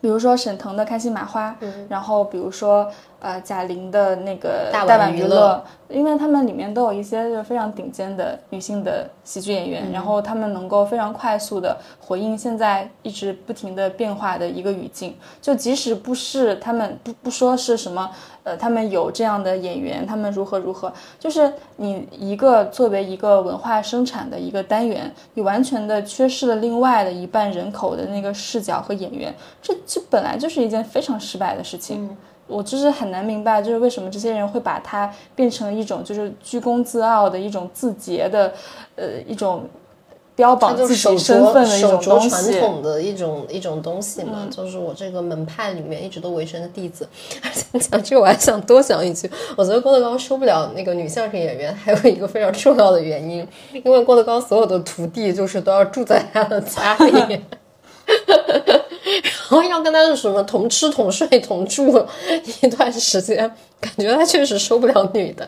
[0.01, 1.87] 比如说沈腾的开心麻花，嗯。
[1.89, 9.69] 然后比如说呃贾玲的那个大大碗娱乐娱乐，因为他们里面都有一些就是非常顶尖的女性的喜剧演嗯。
[9.69, 18.09] 员，然后他们能够非常快速的回应现在一直不停的变化的一个语境，就即使不是他们不不说是什么。
[18.45, 32.15] 呃，他们有这样的演员，他们如何如何，就是你一个作为一个文化生产的一个单元，你完全的缺失了另外的一半人口的那个视角和演员，这这本来就是一件非常失败的事情。
[32.47, 38.53] 我就是很难明白，就是为什么这些人会把它变成一种就是居功自傲的一种自洁的，
[38.95, 39.67] 呃，一种
[40.35, 42.29] 标榜自己身镯份的一种传东西。
[42.29, 47.07] 传统的一种一种东西嘛，就是我这个门派里面一直都维生的弟子。
[47.41, 57.41] 而且讲这个我还想多讲一句，我觉得郭德纲收不了那个女相声演员，还有一个非常重要的原因，因为郭德纲所有的徒弟就是都要住在他的家里。
[59.49, 62.05] 然后要跟他是什么同吃同睡同住
[62.61, 65.47] 一段时间，感觉他确实收不了女的。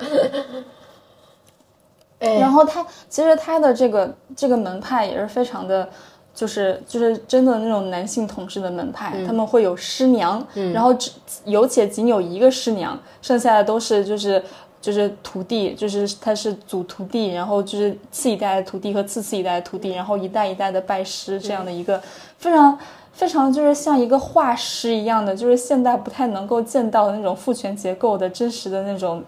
[2.19, 2.35] 哎。
[2.39, 5.87] 然后他其实他的这个这个门派也是非常的，
[6.33, 11.11] 就是就是真的那种男性统治的门派，他们会有师娘，然后只
[11.45, 14.43] 有且仅有一个师娘，剩下的都是就是。
[14.79, 21.99] 就是徒弟，就是他是祖徒弟，然后就是次一代的徒弟和次次一代的徒弟，然后一代一代的拜师，这样的一个
[22.37, 22.77] 非常
[23.11, 29.21] 非常就是像一个画师一样的，就是现代不太能够见到的那种父权结构的真实的那种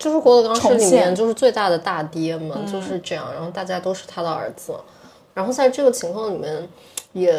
[0.00, 4.74] 就是郭德纲是里面就是最大的大爹嘛，就是这样，然后大家都是他的儿子，
[5.32, 6.68] 然后在这个情况里面
[7.12, 7.32] 也。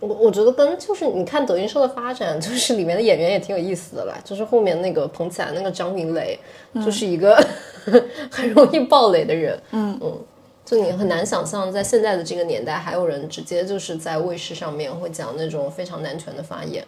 [0.00, 4.14] 我我觉得跟就是你看德云社的发展，就是里面的演员也挺有意思的啦。
[4.22, 6.38] 就是后面那个捧起来那个张云雷，
[6.74, 7.34] 就是一个
[8.30, 9.58] 很容易爆雷的人。
[9.70, 10.18] 嗯嗯，
[10.62, 16.84] 就你很难想象，在现在的这个年代，还有人直接就是在卫视上面会讲那种非常男权的发言。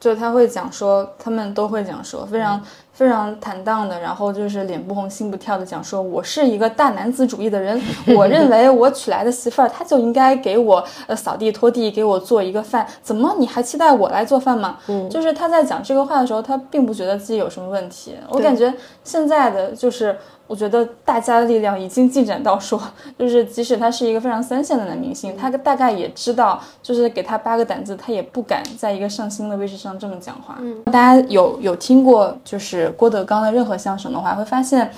[0.00, 2.60] 就他会讲说，他们都会讲说，非常
[2.94, 7.78] 非常坦荡的，然后就是脸不红心不跳的讲说，我是一个大男子主义的人，
[8.16, 14.78] 我认为我娶来的媳妇儿，她就应该给我呃扫地拖地，给我做一个饭，怎么你还期待我来做饭吗？
[14.88, 18.16] 嗯，就是他在讲这个话的时候，他并不觉得自己有什么问题。
[18.30, 18.72] 我感觉
[19.04, 20.16] 现在的就是。
[20.50, 22.82] 我觉得大家的力量已经进展到说，
[23.16, 30.58] 就是即使他是一个非常三线的男明星，他大概也知道，就是给他八个胆子，他也不敢在一个上星的位置上这么讲话。
[30.60, 34.90] 嗯，大家有有听过就是郭德纲的任何相声的话，会发现。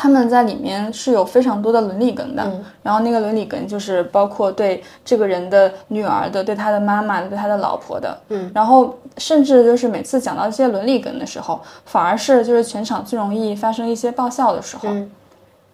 [0.00, 2.42] 他们在里面是有非常多的伦理梗的，
[2.82, 14.88] 然后那个伦理梗就是包括对这个人的女儿的、对他的妈妈的、对他的老婆的，嗯，然后甚至就是每次讲到这些伦理梗的时候，反而是就是全场最容易发生一些爆笑的时候，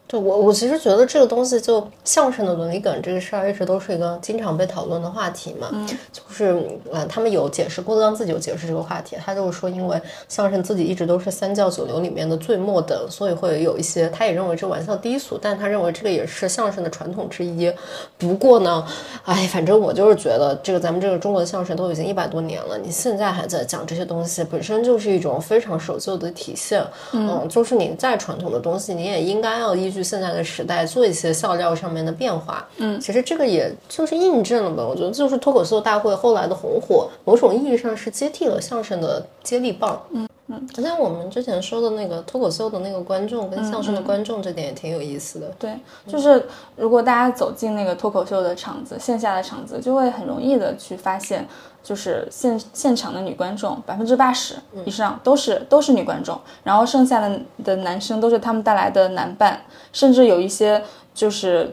[0.09, 5.69] 对我，我其实觉得这个东西就相声的伦理梗这个事儿，一直都是一个经常被讨论的话题嘛。
[5.73, 17.73] 嗯，就是呃，他们有解释，郭德纲自己有解释这个话题，他就是说，因为相声自己一直都是三教九流里面的最末等，所以会有一些，他也认为这玩笑低俗，但他认为这个也是相声的传统之一。
[18.17, 18.87] 不过呢，
[19.25, 26.81] 哎，反正我就是觉得，这个咱们这个中国的相声都已经一百多年了，你现在还在讲这些东西，本身就是一种非常守旧的体现。
[27.13, 30.07] 嗯，就是你再传统的东西，你也应该要依据。
[30.07, 34.87] 现在的时代做一些笑料上面的变化，嗯，其实这个也就是印证了吧。
[34.87, 40.69] 我觉得就是脱口秀大会后来的红火，某种意义上是接替了相声的接力棒，嗯嗯。
[40.77, 45.53] 像我们之前说的那个脱口秀的那个观众跟相声的观众，这点也挺有意思的。
[45.59, 51.45] 对，就是如果大家走进那个脱口秀的场子，线下的场子，就会很容易的去发现。
[51.87, 59.61] 就是现现场的女观众百分之八十以上都是都是女观众，然后剩下的的男生都是他们带来的男伴，
[59.93, 60.83] 甚至有一些
[61.15, 61.73] 就是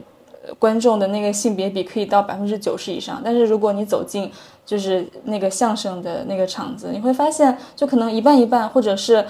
[0.59, 3.21] 观众的那个性别比可以到百分之九十以上。
[3.25, 4.31] 但是如果你走进
[4.63, 9.25] 就是那个相声的那个场子，你会发现就可能一半一半，或者是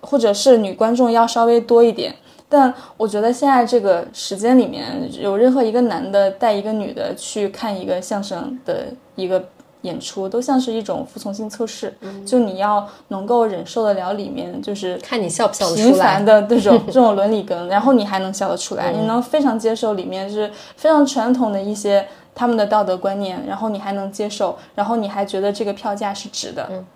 [0.00, 2.12] 或者是女观众要稍微多一点。
[2.48, 9.44] 但我觉得现在这个时间里面，有任何一个男的带一个女的去看一个相声的一个。
[9.82, 11.94] 演出都像是一种服从性测试，
[12.26, 26.66] 就你要能够忍受得了里面就是看你笑不笑得出来频繁的这种这种伦理梗，然后你还能笑得出来，你能非常接受里面是非常传统的一些他们的道德观念，然后你还能接受，然后你还觉得这个票价是值的。
[26.70, 26.86] 嗯，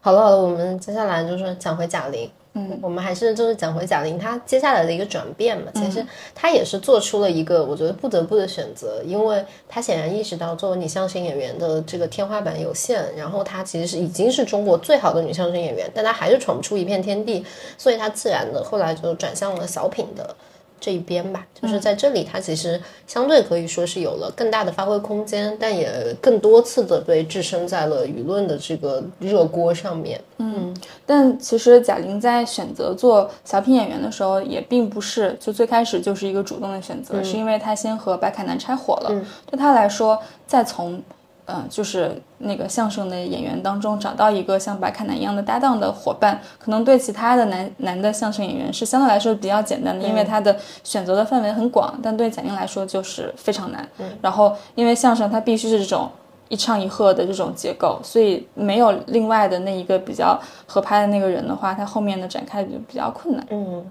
[0.00, 2.30] 好了好了，我们接下来就是讲回贾玲。
[2.54, 5.72] 嗯，我们还是就是讲回贾玲她接下来的一个转变嘛。
[5.74, 17.42] 其实她也是做出了一个我觉得不得不的选择，因为她显然意识到作为女相声演员的这个天花板有限，然后她其实是已经是中国最好的女相声演员，但她还是闯不出一片天地，
[17.78, 20.36] 所以她自然的后来就转向了小品的。
[20.82, 25.88] 这一边吧，就是在这里，他其实相对可以说是有了更大的发挥空间，但也
[26.20, 30.20] 更多次的被置身在了舆论的这个热锅上面。
[30.38, 39.24] 嗯，但其实贾玲在选择做小品演员的时候，也并不是就最开始就是一个主动的选择，是因为她先和白凯南拆伙了。
[39.48, 41.00] 对她来说，再从
[41.46, 51.98] 嗯，就是那个相声的演员当中找到一个像白凯南一样的搭档的伙伴，可能对其他的男男的相声演员是相对来说比较简单的，因为他的选择的范围很广。
[52.00, 53.86] 但对贾玲来说就是非常难。
[54.20, 56.08] 然后因为相声它必须是这种
[56.48, 63.44] 一唱一和的这种结构，所以没有另外的那一个比较合拍的那个人的话，他后面的展开就比较困难。
[63.50, 63.84] 嗯，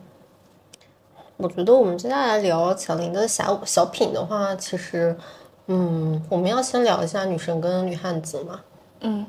[1.35, 5.13] 我觉得我们接下来聊小玲的小小品的话，其实。
[5.73, 8.59] 嗯，我们要先聊一下女神跟女汉子嘛。
[8.99, 9.25] 嗯，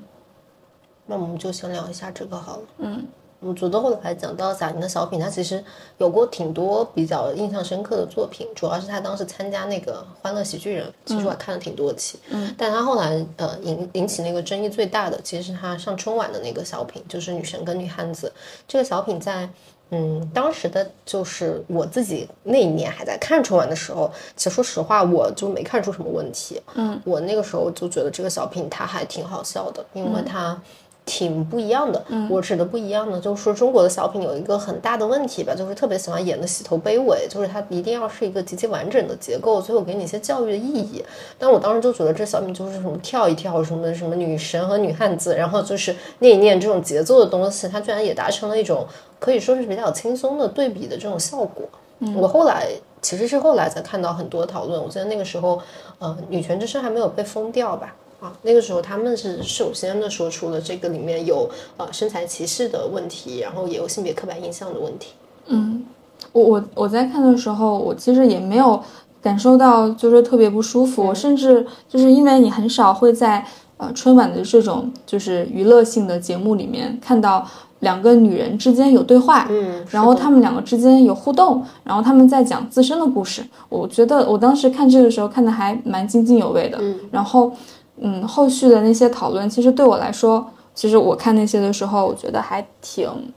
[1.07, 2.62] 那我们就先聊一下这个好了。
[2.78, 3.07] 嗯，
[3.38, 5.62] 我觉得后来讲到贾玲的小品，她其实
[5.98, 12.18] 有过挺多比较印象深刻的作品，主要是她当时参加那个《欢乐喜剧人》，其实我还看了挺多期。
[12.31, 18.33] 嗯，但她后来呃引引起那个争议最大的，其实是她上春晚的那个小品，就是女神跟女汉子
[18.66, 19.48] 这个小品在。
[19.92, 26.61] 嗯，当时的就是我自己那一年还在看春晚的时候，其实说实话，我就没看出什么问题。
[26.74, 30.61] 嗯，我那个时候就觉得这个小品它还挺好笑的，因为它。
[31.04, 41.04] 挺不一样的，我指的不一样呢，就是说中国的小品有一个很大的问题吧，就是特别喜欢演的洗头卑微，就是它一定要是一个极其完整的结构，最后给你一些教育的意义。
[41.38, 48.86] 但我当时就觉得这小品就是什么跳一跳，什么什么女神和女汉子，然后就是念一念这种节奏的东西，它居然也达成了一种
[49.18, 51.68] 可以说是比较轻松的对比的这种效果。
[52.16, 52.68] 我后来
[53.00, 55.60] 其实是后来才看到很多讨论，我记得那个时候，
[55.98, 57.94] 呃，女权之声还没有被封掉吧。
[58.22, 65.08] 啊，那个时候他们是首先的说出了这个里面有呃身材歧视的问题，然后也有性别刻板印象的问题。
[65.48, 65.85] 嗯，
[66.30, 68.80] 我我我在看的时候，我其实也没有
[69.20, 73.44] 感受到就是特别不舒服，甚至就是因为你很少会在
[73.76, 77.44] 呃春晚的这种就是娱乐性的节目里面看到
[77.80, 83.44] 两个女人之间有对话，嗯，然后她们两个之间有互动，然后她们在讲自身的故事。
[83.68, 87.50] 我觉得我当时看这个时候看的还蛮津津有味的，嗯，然后。
[87.96, 93.33] 嗯，后续的那些讨论，其实对我来说，其实我看那些的时候，我觉得还挺，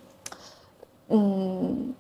[1.10, 1.94] 嗯，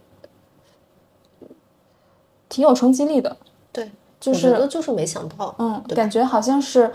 [2.50, 3.36] 挺有冲击力的。
[3.72, 6.91] 对，就是就是没想到，嗯，感觉好像是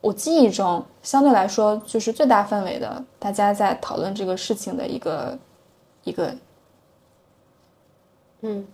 [0.00, 5.38] 我记忆中相对来说就是最大范围的，大家在讨论这个事情的一个
[6.04, 6.34] 一个，
[8.40, 8.66] 嗯。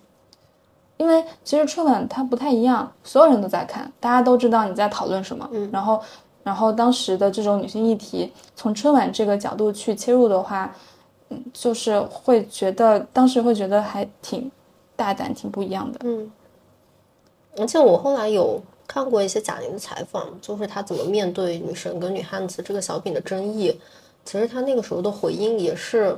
[1.00, 5.48] 因为其实春晚它不太一样，所有人都在看，大家都知道你在讨论什么。
[5.50, 5.98] 嗯，然后，
[6.42, 10.76] 然后当时的这种女性议题，从春晚这个角度去切入的话，
[11.30, 14.52] 嗯，就是会觉得当时会觉得还挺
[14.94, 16.00] 大胆、挺不一样的。
[16.04, 16.30] 嗯，
[17.56, 23.80] 而且我后来有看过一些贾玲的采访，就是她怎么面对女神跟女汉子这个小品的争议。
[24.22, 26.14] 其实她那个时候的回应也是，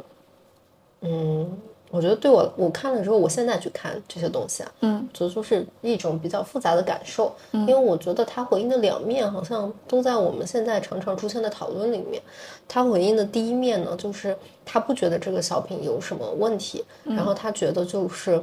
[1.03, 1.49] 嗯，
[1.93, 7.33] 我觉得对我我看了之后，我现在去看这些东西啊，嗯，觉得说是一种比较复杂的感受。
[7.53, 12.23] 因为我觉得他回应的两面好像都在我们现在常常出现的讨论里面。
[12.67, 18.43] 他回应的第一面呢，就是他不觉得这个小品有什么问题，然后他觉得就是。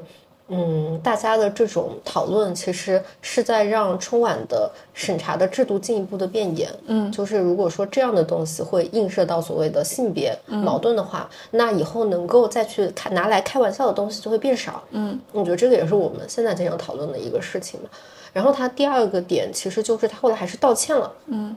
[0.50, 6.70] 嗯，大家的这种讨论其实是在让春晚的审查的制度进一步的变严。
[6.88, 14.84] 嗯，就是如果说这样的东西会映射到所谓的性别矛盾的话，那以后能够再去开拿来开玩笑的东西就会变少。
[14.91, 17.89] 嗯，我觉得这个也是我们现在经常讨论的一个事情嘛。
[18.34, 21.12] 然后他第二个点其实就是他后来还是道歉了。
[21.28, 21.56] 嗯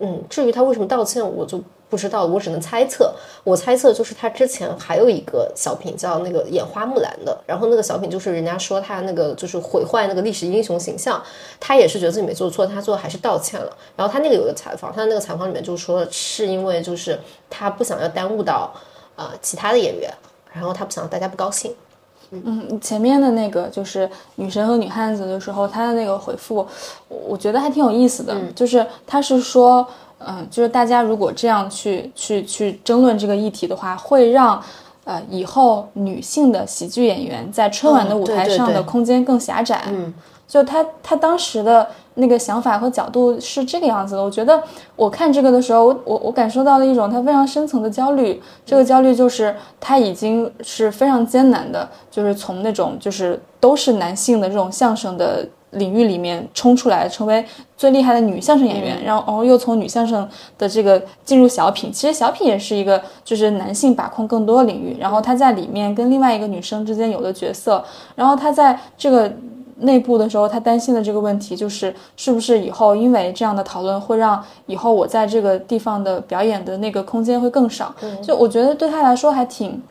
[0.00, 1.62] 嗯，至于他为什么道歉，我就
[1.92, 3.12] 不知道，我只能猜测。
[3.44, 11.22] 我猜测就是他之前还有一个小品叫那个演花木兰的，然后那个小品就是人家说他那个就是毁坏那个历史英雄形象，
[11.60, 13.76] 他也是觉得自己没做错，他最后还是道歉了。
[13.94, 17.20] 然后他那个有个采访，他那个采访里面就说是因为就是
[17.50, 18.72] 他不想要耽误到
[19.16, 20.10] 呃其他的演员，
[20.50, 21.74] 然后他不想让大家不高兴。
[22.30, 26.66] 嗯，前面的那个就是女神和女汉子的时候，他的那个回复，
[27.08, 28.34] 我我觉得还挺有意思的。
[28.56, 29.86] 就是他是说，
[30.26, 34.62] 嗯、就是大家如果这样去去去争论这个议题的话，会让
[35.04, 39.82] 呃以后女性的喜剧演员在春晚的舞台上的空间更狭窄。
[39.88, 40.12] 嗯，
[40.46, 44.22] 就他他当时的那个想法和角度是这个样子的。
[44.22, 44.62] 我觉得
[44.94, 48.40] 我看这个的时候，我我我感受到了一种他非常深层的焦虑。
[48.66, 57.44] 这个焦虑就是他已经是非常艰难的，就是从那种就是都是男性的这种相声的领域里面冲出来，成为
[57.76, 61.92] 最厉害的女相声演员，然后然后又从女相声的这个进入小品。
[61.92, 69.30] 其实小品也是一个就是男性把控更多的领域，然后他在里面跟另外一个女生之间有的角色，然后他在这个。
[69.78, 77.92] 内部的时候，他担心的这个问题就是，是不是以后因为这样的讨论会让以后我在这个地方的表演的那个空间会更少？
[78.22, 79.82] 就我觉得对他来说还挺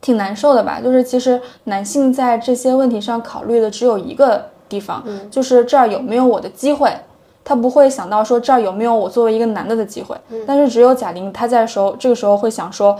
[0.00, 0.80] 挺难受的吧。
[0.82, 4.42] 就是其实男性在这些问题上考虑的只有一个
[4.74, 6.90] 地方，就是这儿有没有我的机会。
[7.46, 10.16] 他不会想到说这儿有没有我作为一个男的的机会，
[10.46, 12.98] 但是只有贾玲她在时候这个时候会想说，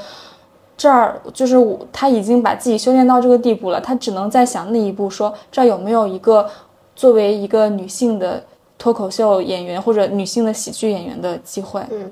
[0.76, 6.46] 这儿就是我，他已经把自己修炼到这个地步了，他只能在想那一步说，这儿有没有一个
[6.94, 8.44] 作为一个女性的
[8.76, 11.80] 脱口秀演员或者女性的喜剧演员的机会。
[11.90, 12.10] 嗯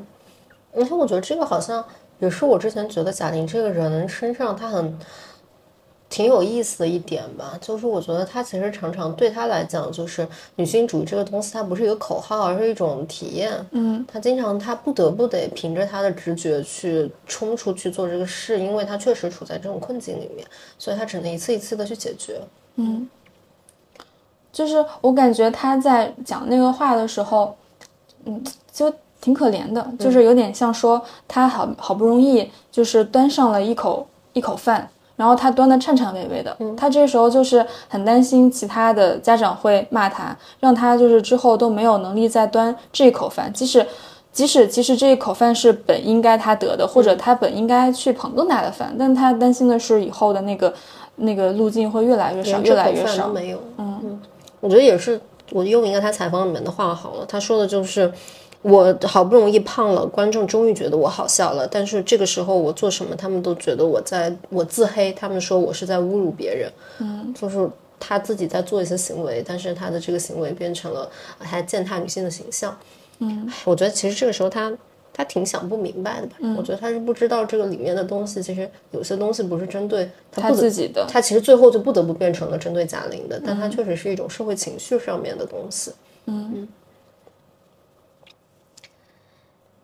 [0.74, 1.84] 而且我觉得这个好像
[2.18, 4.98] 也是我之前觉得贾玲这个人身上她很
[6.12, 13.50] 挺有意思的一点吧，就是我觉得她其实常常对她来讲，就是女性主义这个东西，它不是一个口号，而是一种体验。
[13.70, 20.46] 嗯，她经常她不得不得凭着她的直觉去冲出去做这个事，因为她确实处在这种困境里面，
[20.78, 22.38] 所以她只能一次一次的去解决。
[22.76, 23.08] 嗯
[24.52, 27.56] 就是我感觉他在讲那个话的时候，
[28.26, 34.86] 嗯，就挺可怜的，就是有点像说他好好不容易就是端上了一口一口饭，
[35.16, 43.86] 然后他端的颤颤巍巍的，他这时候就是很担心其他的家长会骂他，让他就是之后都没有能力再端这一口饭，即使。
[44.32, 50.72] 即使其实这一口饭是本应该他得的，或者他本应该去捧更大的饭，但他担心的是以后的那个
[51.16, 53.28] 那个路径会越来越少，越来越少。
[53.28, 53.62] 没有。
[53.76, 54.18] 嗯，
[54.60, 58.10] 我觉得也是，我用一个他采访里面的话好了，他说的就是。
[58.62, 61.66] 我好不容易胖了，观众终于觉得我好笑了。
[61.66, 66.70] 但是这个时候我做什么，他们都觉得我在我自黑，他们说我是在侮辱别人。
[67.00, 72.76] 嗯，就是他自己在做一些行为，但是他的这个行为变成了啊他践踏女性的形象。
[73.18, 74.72] 嗯，我觉得其实这个时候他
[75.12, 76.36] 他挺想不明白的吧。
[76.56, 85.92] 我觉得他是不知道这个里面的东西，其实有些东西不是针对他他自己的，他其实最后就不得不变成了针对贾玲的，但他确实是一种社会情绪上面的东西。
[86.26, 86.68] 嗯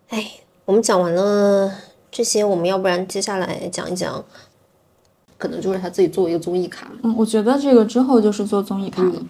[0.08, 0.30] 哎，
[0.64, 1.72] 我们讲完了
[2.10, 4.24] 这些，我们要不然接下来讲一讲，
[5.36, 6.90] 可能就是他自己作为一个综艺咖。
[7.02, 9.22] 嗯，我觉得这个之后就是做综艺咖了。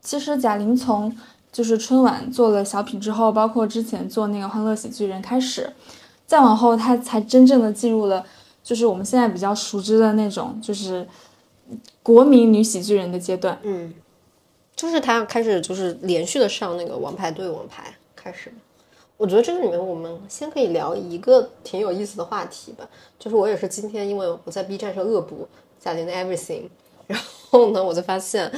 [0.00, 1.14] 其实贾玲从
[1.52, 5.70] 就是春晚做了小品之后，包括之前做那个《欢乐喜剧人》开始，
[6.26, 8.24] 再往后她才真正的进入了
[8.62, 11.06] 就是我们现在比较熟知的那种就是
[12.02, 13.58] 国民女喜剧人的阶段。
[13.62, 13.92] 嗯，
[14.74, 18.50] 就是她开始就是连续的上那个王牌对王牌开始。
[19.20, 25.46] 我觉得这个里面我们先可以聊一个挺有意思的话题吧，就是我也是今天因为我在 B 站上恶补
[25.78, 26.62] 贾玲的 Everything，
[27.06, 28.50] 然后呢我就发现，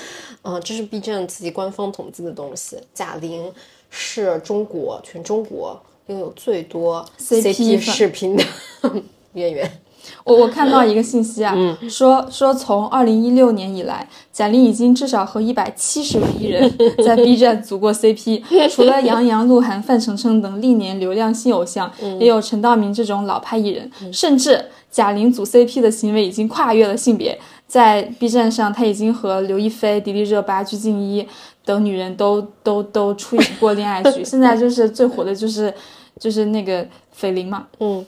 [0.43, 3.53] 呃，这是 B 站自己官方统计的东西，贾玲
[3.91, 8.45] 是中国全中国拥有最多 CP 视频的
[9.35, 9.83] 演员。
[10.25, 11.55] 我我看到一个信息啊，
[11.89, 16.73] 说说从二零一六年以来，贾玲已经至少和一百七十位艺人
[17.05, 21.91] 在 B 站组过 CP，除了杨洋、鹿晗、范丞丞等历年流量新偶像，
[22.21, 31.27] 也有陈道明这种老派艺人，甚至贾玲组 CP 的行为已经跨越了性别，在 B 站上，她已经和刘亦菲、迪丽热巴、鞠婧祎
[31.65, 35.73] 等女人都都都出演过恋爱剧， 现在就是最火的就是
[36.19, 36.85] 就是那个
[37.19, 38.05] 绯琳嘛，嗯，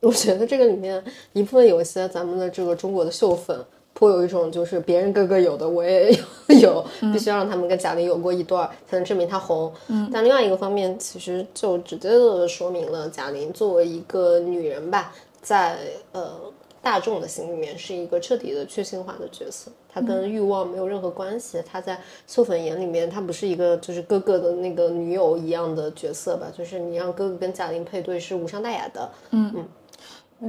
[0.00, 6.12] 我觉得这个里面一部分有一些咱们的这个中国的秀粉，颇有一种就是别人哥哥有的我也
[6.48, 9.72] 有，有必须要让他们跟贾玲有过一段才能证明她红。
[9.88, 15.76] 嗯，但另外一个方面，其实就直接的说明了贾玲作为一个女人吧，在
[16.12, 16.32] 呃
[16.80, 21.60] 大众的心里面是一个彻底的去性化的角色，她跟欲望没有任何关系。
[21.66, 26.46] 她在秀粉眼里面，她不是一个就是哥哥的那个女友一样的角色吧？
[26.56, 29.10] 就是你让哥哥跟贾玲配对是无伤大雅的。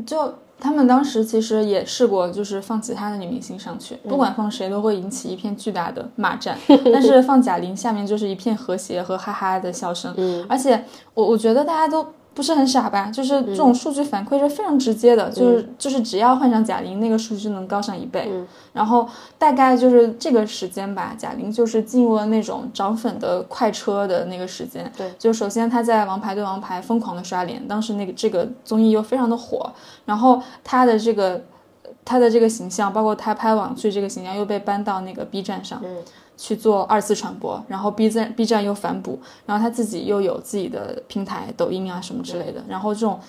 [0.05, 6.57] 就他们当时其实也试过，就是放其他的女明星上去，不管放谁都会引起一片巨大的骂战。
[6.91, 10.13] 但是放贾玲，下面就是一片和谐和哈哈的笑声。
[10.47, 10.83] 而且
[11.13, 18.31] 我我觉得大家都不是很傻吧，就是这种数据反馈是非常直接的，就是就是只要换上贾玲，那个数据就能高上一倍。
[18.71, 19.05] 然后
[19.37, 24.89] 大概就是这个时间吧，贾玲就是进入了那种涨粉的快车的那个时间。
[24.95, 29.69] 对，就首先她在《王牌对王牌》疯狂的刷脸，当时那个这个综艺又非常的火，
[30.05, 31.43] 然后她的这个
[32.05, 35.81] 她的这个形象，包括她拍网剧这个形象又被搬到那个 B 站上。
[36.41, 43.19] 去做二次传播，然后 B 站 B 站又反哺，然后他自己又有自己的平台，抖音啊什么之类的，然后这种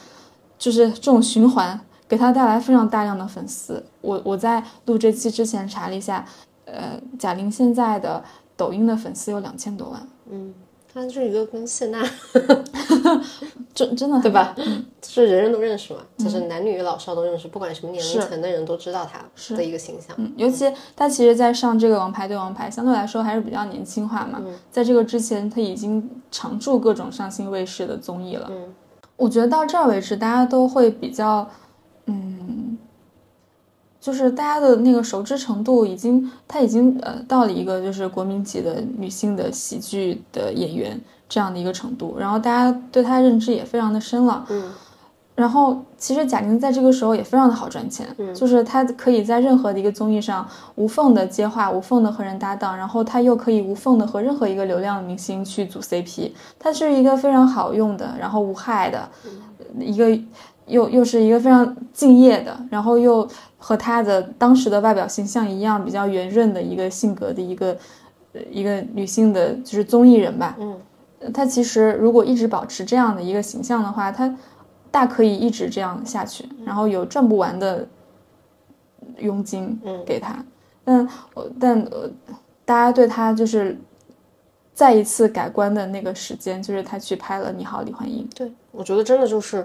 [0.57, 3.85] 就是这种循环给他带来非常大量的粉丝。
[4.01, 6.25] 我我在录这期之前查了一下，
[6.67, 8.23] 呃，贾玲现在的
[8.57, 10.55] 抖音的粉丝有两千多万，嗯，
[10.93, 12.05] 她是一个跟谢娜，
[13.73, 14.55] 真真的对吧？
[15.07, 20.15] 是人人都认识嘛，就是男女老少都认识，不管什么年龄层的人都知道她的一个形象。
[20.19, 24.41] 嗯，尤其他其实，在上这个《王牌对王牌》，相对来说还是比较年轻化嘛。
[24.71, 28.49] 在这个之前，他已经常驻各种上星卫视的综艺了。
[28.51, 28.75] 嗯，
[29.17, 31.49] 我觉得到这儿为止，大家都会比较，嗯，
[34.01, 40.99] 就是大家的那个熟知程度已经，她已经呃到了一个就是国民级的女性的喜剧的演员
[41.29, 44.45] 这样的一个程度，然后大家对她认知也非常的深了。
[44.49, 44.73] 嗯。
[45.37, 59.09] 然后，其实贾玲在这个时候也非常的好赚钱，就是她可以在任何的一个综艺上无缝的接话，无缝的和人搭档，然后她又可以无缝的和任何一个流量明星去组 CP，她是一个非常好用的，然后无害的，
[59.79, 60.07] 一个
[60.71, 67.77] 又又是一个非常敬业的，然后又和她的当时的外表形象一样比较圆润的一个性格的一个
[68.51, 70.57] 一个女性的，就是综艺人吧。
[70.59, 70.81] 嗯，
[71.33, 74.35] 她其实如果一直保持这样的一个形象的话，她。
[74.93, 77.87] 大可以一直这样下去，然后有赚不完的
[79.19, 80.45] 佣金给他，
[80.83, 81.09] 但
[81.61, 82.11] 但呃，
[82.65, 83.79] 大家对她就是
[84.75, 88.29] 再一次改观的那个时间，就是她去拍了《你好，李焕英》。
[88.37, 89.65] 对，我觉得真的就是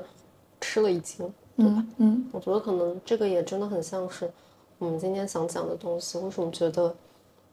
[0.66, 4.32] 吃了一惊，嗯嗯，我觉得可能这个也真的很像是
[4.80, 6.18] 我们今天想讲的东西。
[6.18, 6.96] 为什么觉得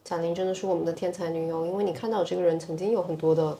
[0.02, 1.66] 贾玲真的是我们的天才女友？
[1.66, 3.58] 因为你看到这个人曾经有很多的。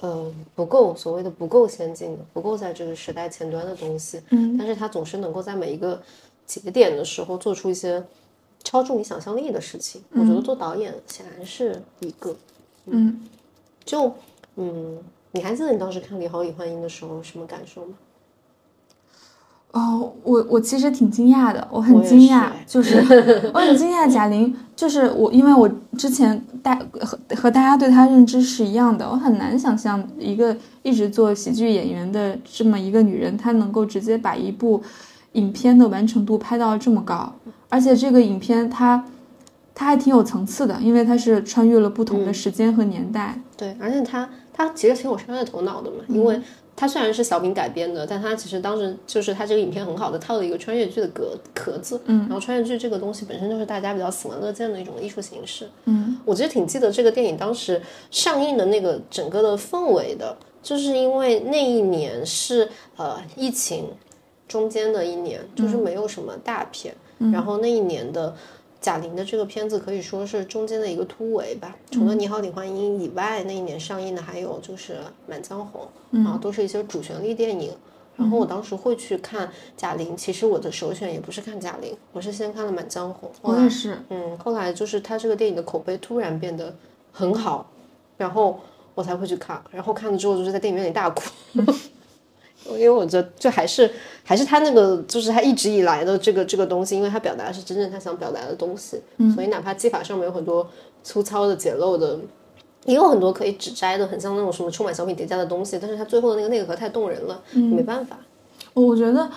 [0.00, 6.02] 呃，不够所谓的不够先进的，不够在这个时代前端的东西，嗯，但是他总是能够在每一个
[6.44, 8.04] 节点的时候做出一些
[8.64, 10.02] 超出你想象力的事情。
[10.10, 12.36] 我觉得做导演显然是一个，
[12.86, 13.24] 嗯，
[13.84, 14.12] 就
[14.56, 14.98] 嗯，
[15.30, 17.94] 你还记得你当时看《你好，李焕英》的时候什么感受吗？
[19.74, 22.96] 哦，我我其实挺惊讶的，我很惊讶，就是
[23.52, 25.68] 我很惊讶，贾玲就是我，因为我
[25.98, 34.80] 之前大和和大家对她认知是一样的，我很难想象一个一直做喜剧演员的这么一个女人，她能够直接把一部
[35.32, 37.34] 影片的完成度拍到这么高，
[37.68, 39.04] 而且这个影片它
[39.74, 46.40] 它还挺有层次的，因为它是穿越了不同的时间和年代，对，而且它它其实挺有商业头脑的嘛，因为。
[46.76, 63.86] 它虽然是小品改编的，但它其实当时就是它这个影片很好的套了一个穿越剧的壳壳子，嗯，然后穿越剧这个东西本身就是大家比较喜闻乐见的一种艺术形式，嗯，我其实挺记得这个电影当时上映的那个整个的氛围的，就是因为那一年是呃疫情
[64.48, 66.94] 中间的一年，就是没有什么大片，
[67.32, 68.34] 然后那一年的。
[68.84, 71.74] 贾玲的这个片子可以说是中间的一个突围吧。
[71.90, 74.92] 除了《你好，李焕英》以外，那一年上映的还有就是
[75.26, 75.88] 《满江红》，
[76.28, 77.72] 啊，都是一些主旋律电影。
[78.14, 83.30] 然后我当时会去看贾玲，其实我的首选也不是看贾玲，我是先看了《满江红》。
[83.40, 83.98] 我也是。
[84.10, 86.76] 嗯，后来就是他这个电影的口碑突然变得
[87.10, 87.66] 很好，
[88.18, 88.60] 然后
[88.94, 89.64] 我才会去看。
[89.70, 91.22] 然后看了之后就是在电影院里大哭，
[92.70, 93.90] 因为我觉得就还是
[94.22, 99.00] 还是他那个就是他一直以来的这个这个东西，因为他表达的是真正他想表达的东西，
[99.34, 100.66] 所以哪怕技法上面有很多
[101.02, 102.18] 粗糙的、简陋的，
[102.86, 108.16] 也有很多可以指摘的，很像那种什么充满小品叠加的东西，但是他最后的那个内核太动人了，没办法。
[108.72, 109.30] 我觉得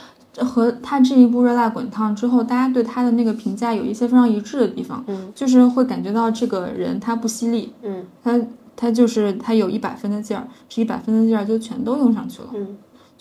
[0.43, 8.39] 和他这一部《热辣滚烫》之后，大家对他的那个评价有一些非常一致的地方，嗯，就是会感觉到这个人他不犀利，嗯，他
[8.75, 12.77] 他就是他有一百分的劲儿，这一百分的劲儿就全都用上去了，嗯。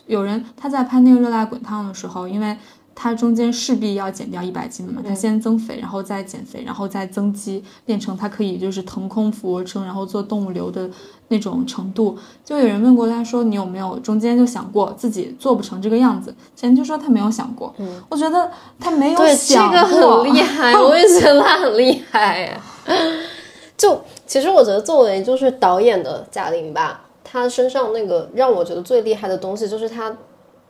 [0.07, 2.57] 有人他在拍那个《热辣滚烫》的时候，因为
[2.95, 10.89] 他中间势必要减掉一百斤的嘛，他先增肥，然后再减肥，然后再增肌，变成他可以就是腾空俯卧撑，然后做动物流的
[11.29, 12.17] 那种程度。
[12.43, 17.75] 就有人问过他说：“你有没有中间就想过自己做不成这个样子？”前就说他没有想过。
[17.77, 18.51] 嗯，我觉得
[18.81, 22.59] 他没有想过这个，很厉害，我也觉得他很厉害。
[23.77, 30.17] 就其实我觉得作为就是导演的贾玲吧，她身上那个让我觉得最厉害的东西就是他，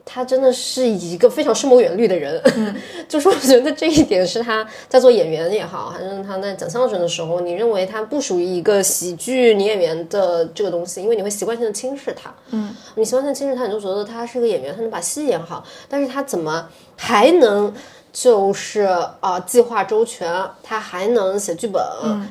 [0.06, 2.42] 他真的是一个非常深谋远虑的人，
[3.06, 17.72] 就是我觉得这一点是他在做演员也好，还是他在讲相声的时候，你认为他不属于一个喜剧女演员的这个东西，因为你会习惯性的轻视他，嗯，你习惯性轻视他，你就觉得他是个演员，他能把戏演好，但是他怎么还能？
[18.18, 18.80] 就是
[19.20, 20.26] 啊，计划周全，
[20.62, 21.82] 他还能写剧本，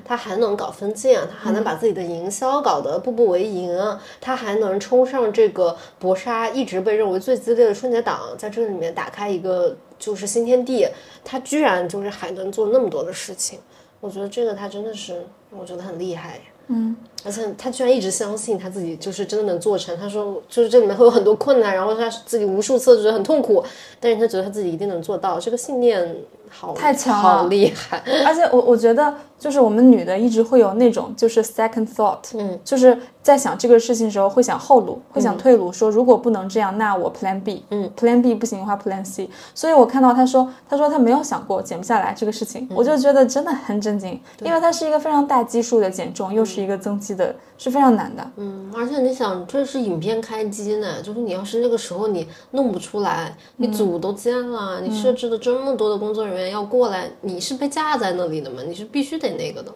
[0.04, 3.72] 他还能搞分镜，他还能把自己的营销搞得步步为营，
[4.20, 10.88] 他还能冲上这个搏杀一直被认为最激烈的春节档，在这里面打开一个就是新天地，
[11.24, 13.60] 他居然就是还能做那么多的事情，
[14.00, 16.42] 我觉得这个他真的是，我觉得很厉害。
[16.68, 19.96] 嗯，而且他居然一直相信他自己就是真的能做成。
[19.98, 23.64] 他说，就是这里面会有很多困难，然后他自己无数次觉得很痛苦，
[24.00, 25.40] 但是他觉得他自己一定能做到。
[25.40, 26.16] 这个信念
[26.58, 27.22] 好太强了。
[27.22, 28.02] 好厉害。
[28.26, 39.30] 而且我我觉得，就是我们女的一直会有那种就是 second thought，嗯，就是在想这个事情的时候会想后路，会想退路，说如果不能这样，那我 plan B，嗯，plan B 不行的话 plan C。
[39.54, 48.26] 所以我看到他说，他说他没有想过减不下来这个事情，我就觉得真的很震惊，因为它是一个非常大基数的减重，又是一个增肌的，是非常难的。
[48.38, 58.62] 嗯，而且你想，这是影片开机呢，就是你要是那个时候你弄不出来，你组都建了，你设置的这么多的工作人员要过来，你是被架在那里的嘛？
[58.64, 59.74] 你是必须得那个的。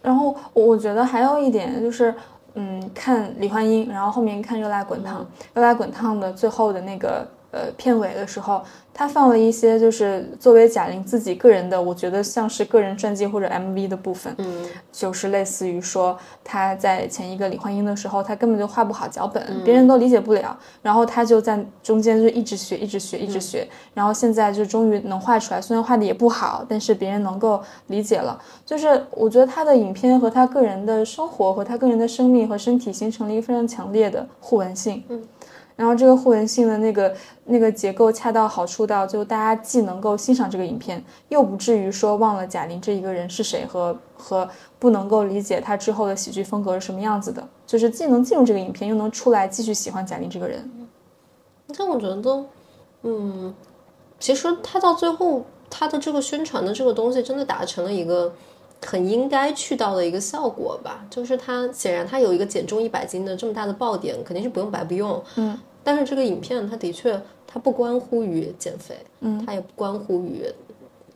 [0.00, 2.14] 然后我我觉得还有一点就是，
[2.54, 5.22] 嗯，看李焕英，然后后面看《热辣滚烫》，
[5.54, 28.38] 热辣滚烫》的最后的那个呃片尾的时候，他放了一些就是作为贾玲自己个人的，我觉得像是个人传记或者 MV 的部分，嗯就是类似于说他在前一个李焕英的时候，他根本就画不好脚本，别人都理解不了，然后他就在中间就一直学，一直学，一直学，然后现在就终于能画出来，虽然画的也不好，但是别人能够理解了。
[28.66, 35.02] 就是我觉得他的影片和他个人的生活和他个人的生命和身体形成了一个非常强烈的互文性。
[35.08, 35.22] 嗯。
[35.78, 37.14] 然后这个互文性的那个
[37.44, 44.48] 那个结构恰到好处到，就大家既能够欣赏这个影片，又不至于说忘了贾玲这一个人是谁和和
[44.80, 50.68] 不能够理解她之后的喜剧风格是什么样子的，就是既能进入这个影片，又能出来继续喜欢贾玲这个人。
[51.76, 52.44] 但我觉得，
[53.02, 53.54] 嗯，
[54.18, 58.32] 其实他到最后，他的这个宣传的这个东西，真的达成了一个
[58.84, 61.04] 很应该去到的一个效果吧。
[61.08, 65.22] 就是他显然他有一个减重一百斤的这么大的爆点，肯定是不用白不用。
[65.36, 65.58] 嗯，
[65.88, 70.44] 但是这个影片，它的确，它不关乎于减肥，嗯，它也不关乎于，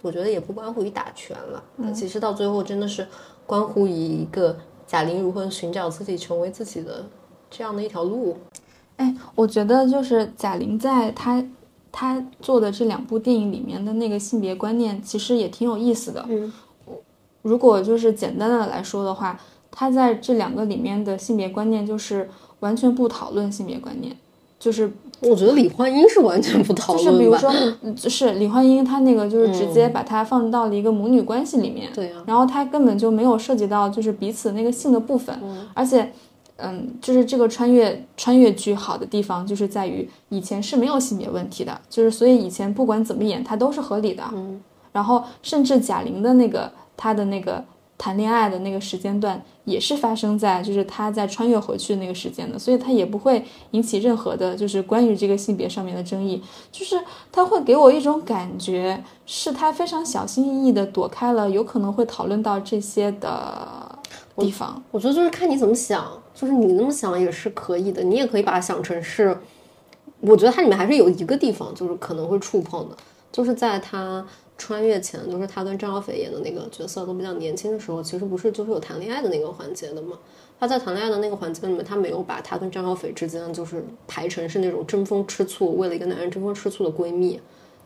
[0.00, 1.62] 我觉得也不关乎于打拳了。
[1.76, 3.06] 它其实到最后真的是
[3.44, 4.56] 关乎于一个
[4.86, 7.04] 贾玲如何寻找自己，成为自己的
[7.50, 8.34] 这样的一条路。
[8.96, 11.44] 哎，我觉得就是贾玲在她
[11.92, 16.24] 她做的这两部电影里面的那个性别观念，其实也挺有意思的。
[16.30, 16.50] 嗯，
[17.42, 19.38] 如果就是简单的来说的话，
[19.70, 24.16] 她在这两个里面的性别观念就是完全不讨论性别观念，
[24.62, 24.88] 就是
[25.22, 27.10] 我觉得李焕英是完全不讨论吧。
[27.10, 35.36] 就是比如说，是李焕英她那个就是直接把它放到了一个母女关系里面，对呀、然后她根本就没有涉及到就是彼此那个性的部分，
[35.74, 36.12] 而且，
[36.58, 44.60] 嗯，就是这个穿越穿越剧好的地方就是在于以前是没有性别问题的，就是所以以前不管怎么演它都是合理的，嗯，
[44.92, 47.64] 然后甚至贾玲的那个她的那个
[48.02, 56.42] 谈恋爱的那个时间段也是发生在就是他在穿越回去的那个时间的，所以他也不会引起任何的就是关于这个性别上面的争议，
[56.72, 57.00] 就是
[57.30, 63.96] 他会给我一种感觉，是他非常小心翼翼的躲开了有可能会讨论到这些的
[64.36, 64.82] 地方。
[64.90, 69.38] 我觉得就是看你怎么想，就是你那么想也是可以的，你也可以把它想成是，
[70.18, 72.96] 我觉得它里面还是有一个地方就是可能会触碰的，
[73.30, 74.26] 就是在他
[74.58, 80.18] 穿越前，就是他跟张小斐演的那个角色都比较年轻的时候，其实不是就是有谈恋爱的那个环节的嘛。
[80.60, 87.40] 他在谈恋爱的那个环节里面，他没有把他跟张小斐之间就是排成是那种争风吃醋，为了一个男人争风吃醋的闺蜜，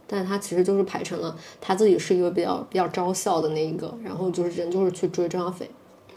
[0.07, 5.71] 但是他其实就是排成了他自己是一个比较比较招笑的那一个，然后就是人就是去追张小斐，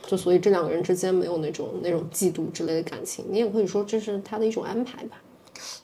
[0.05, 5.21] 就所以这两个人之间没有那种那种嫉妒之类的感情，你也可以说这是他的一种安排吧。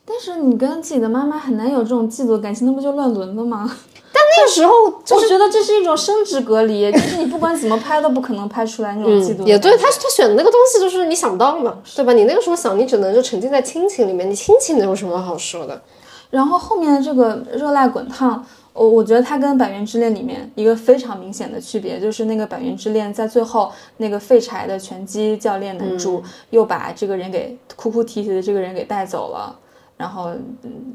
[0.06, 3.70] 但是你跟自己的妈妈很难有这种嫉妒感情，那不就乱伦了吗？
[4.14, 9.48] 但那个时候我觉得这是一种生殖隔离， 就是你不管怎么拍都不可能拍出来那种嫉妒、嗯。
[9.48, 12.14] 也对，他他选的那个东西就是你想不到嘛，对吧？
[12.14, 15.82] 你那个时候想，你只能就沉浸在亲情里面，你亲情能有什么好说的？
[16.30, 29.56] 然后后面的这个热辣滚烫，我我觉得它跟《百元之恋》里面一个非常明显的区别，就是那个《百元之恋》在最后那个废柴的拳击教练男主又把这个人给哭哭啼啼的这个人给带走了，
[29.98, 30.34] 然后，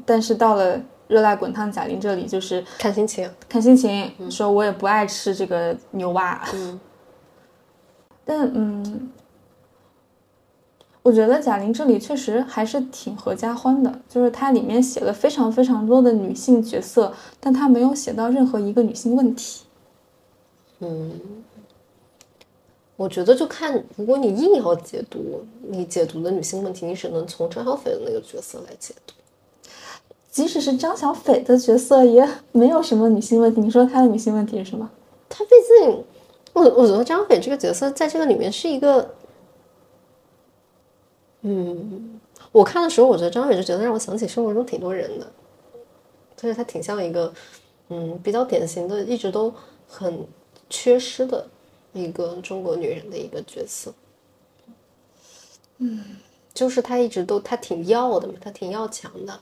[0.05, 0.81] 但是到了。
[1.07, 4.09] 热辣滚烫，贾玲这里就是看心情，看心情。
[4.31, 6.79] 说我也不爱吃这个牛蛙，嗯，
[8.23, 9.11] 但嗯，
[11.03, 19.65] 我觉得贾玲这里确实还是挺合家欢的，就是它里面写了非常非常多的女性角色，但她没有写到任何一个女性问题。
[20.79, 21.11] 嗯，
[23.01, 29.15] 我觉得就看，如果你硬要解读，你解读的女性问题，你只能从张小斐的那个角色来解读。
[30.29, 33.59] 即使是张小斐的角色，也没有什么女性问题。
[33.59, 34.87] 你说她的女性问题是什么？
[35.27, 36.03] 她毕竟，
[36.53, 39.15] 我我觉得张小斐这个角色在这个里面是一个，
[41.41, 42.19] 嗯，
[42.51, 45.25] 我看的时候，我觉得张小斐这角色让我想起生活中挺多人的，
[46.37, 47.33] 就是她挺像一个，
[47.89, 49.51] 嗯，比较典型的，一直都
[49.87, 50.23] 很
[50.69, 51.47] 缺失的
[51.93, 53.93] 一个中国女人的一个角色。
[55.79, 55.99] 嗯，
[56.53, 59.33] 就是她一直都她挺要的嘛，她挺要强的。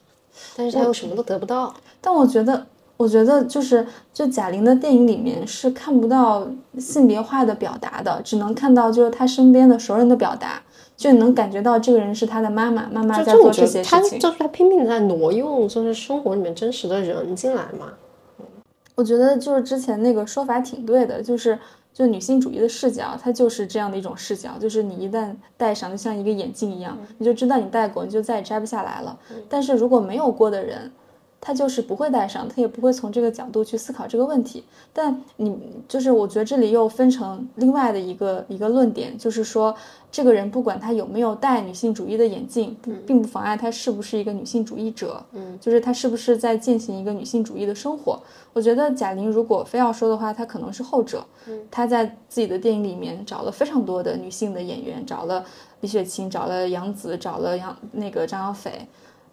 [0.55, 1.73] 但是她又什么都得不到。
[1.99, 6.47] 但我觉得，我觉得就是就贾玲的电影里面是看不到
[6.77, 10.63] 性别化的表达的，只能看到就是她身边的熟人的表达，
[10.95, 14.17] 就能感觉到这个人是她的妈妈，妈妈在做这些事情。
[14.17, 17.93] 就是他拼命在挪用，就是生活里面真实的人进来嘛。
[18.95, 21.59] 我觉得就是之前那个说法挺对的，就是。
[21.93, 29.19] 就女性主义的视角，它就是这样的一种视角，就是你一旦戴上，就像一个眼镜一样，你就知道你戴过，你就再也摘不下来了。
[29.49, 30.91] 但是如果没有过的人，
[31.41, 34.63] 他就是不会戴上，他也不会从这个角度去思考这个问题。
[34.91, 39.73] 但你就是，我觉得这里又分成另外的一个一个论点，就是说，
[40.11, 42.75] 这个人不管他有没有戴女性主义的眼镜，
[43.07, 45.23] 并不妨碍他是不是一个女性主义者。
[45.31, 48.19] 嗯，就是他是不是在践行一个女性主义的生活。
[48.51, 51.25] 我觉得贾玲如果非要说的话，她可能是后者。
[51.47, 55.45] 嗯，她在自己的电影里面找了非常多的女性的演员，找了
[55.79, 58.71] 李雪琴，找了杨紫，找了杨那个张小斐。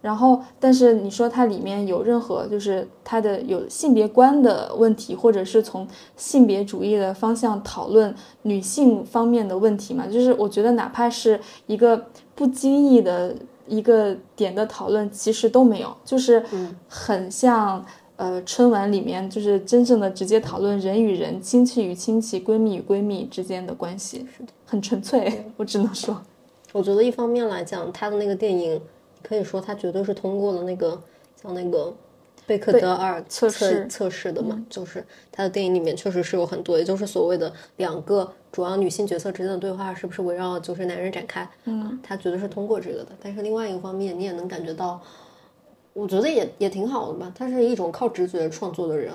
[0.06, 5.84] 然后，但是你说它里面有任何就是它的有性别观的问题，或者是从
[6.16, 10.06] 性别主义的方向讨论女性方面的问题嘛？
[10.06, 13.34] 就是我觉得哪怕是一个不经意的
[13.66, 16.40] 一个点的讨论，其实都没有，就是
[16.88, 17.84] 很像
[18.14, 25.44] 呃春晚里面就是真正的直接讨论人与人、亲戚与亲戚、闺蜜与闺蜜之间的关系，是的，很纯粹。
[25.58, 26.16] 我只能说，
[26.72, 28.80] 我觉得一方面来讲，他的那个电影。
[29.26, 31.02] 可以说，他绝对是通过了那个
[31.42, 31.92] 像那个
[32.46, 43.08] 贝克德尔测试测试的嘛，就是他的电影里面确实是有很多，也就是所谓的两个主要女性角色之间的对话是不是围绕就是男人展开，嗯，他绝对是通过这个的。
[43.20, 45.00] 但是另外一个方面，你也能感觉到，
[45.92, 47.32] 我觉得也也挺好的吧。
[47.34, 49.12] 他是一种靠直觉创作的人，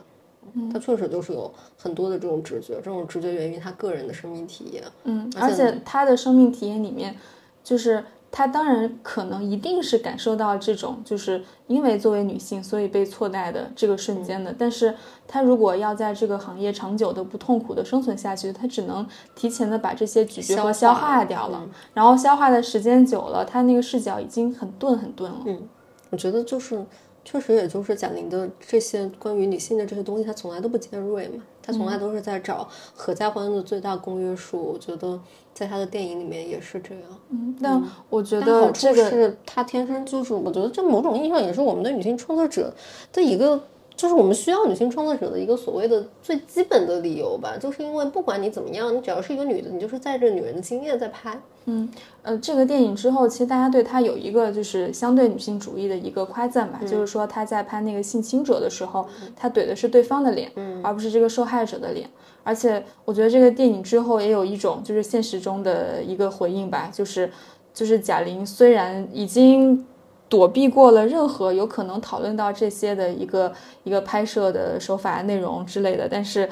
[0.74, 7.16] 他确实就是有很多的这种直觉，这种直觉源于他个人的生命体验，嗯，而且他的生命体验里面
[7.64, 8.03] 就是。
[8.32, 14.55] 她当然可能一定是感受到这种，就是因为作为女性，所以被错待的这个瞬间的。
[14.57, 14.95] 但是
[15.27, 19.05] 她如果要在这个行业长久的不痛苦的生存下去，她只能
[19.36, 21.61] 提前的把这些咀嚼和消化掉了。
[21.93, 25.39] 然后消化的时间久了，她那个视角已经很钝很钝了。
[25.45, 25.67] 嗯，
[26.09, 26.86] 我觉得就是
[27.24, 34.61] 确实，也就是贾玲的这些关于女性的这些东西，她从来都不尖锐嘛，她从来都是在找合家欢的最大公约数。
[34.61, 35.19] 我觉得。
[35.53, 42.74] 在她的电影里面也是这样，嗯，但我觉得这个是她天生就是，我觉得这某种意义上也是我们的女性创作者
[43.11, 43.61] 的一个，
[44.01, 51.87] 就是我们需要女性创作者的一个所谓的最基本的理由吧，就是因为不管你怎么样，你只要是一个女的，你就是带着女人的经验在拍，嗯，
[52.23, 62.09] 呃，这个电影之后，其实大家对她有一个就是相对女性主义的一个夸赞吧，就是说她在拍那个性侵者的时候，她怼的是对方的脸，而不是这个受害者的脸。
[62.41, 67.29] 而且我觉得这个电影之后也有一种就是现实中的一个回应吧，就是
[67.71, 69.85] 就是贾玲虽然已经
[70.32, 73.51] 躲避过了任何有可能讨论到这些的一个
[73.84, 76.47] 一个拍摄的手法内容之类的，但是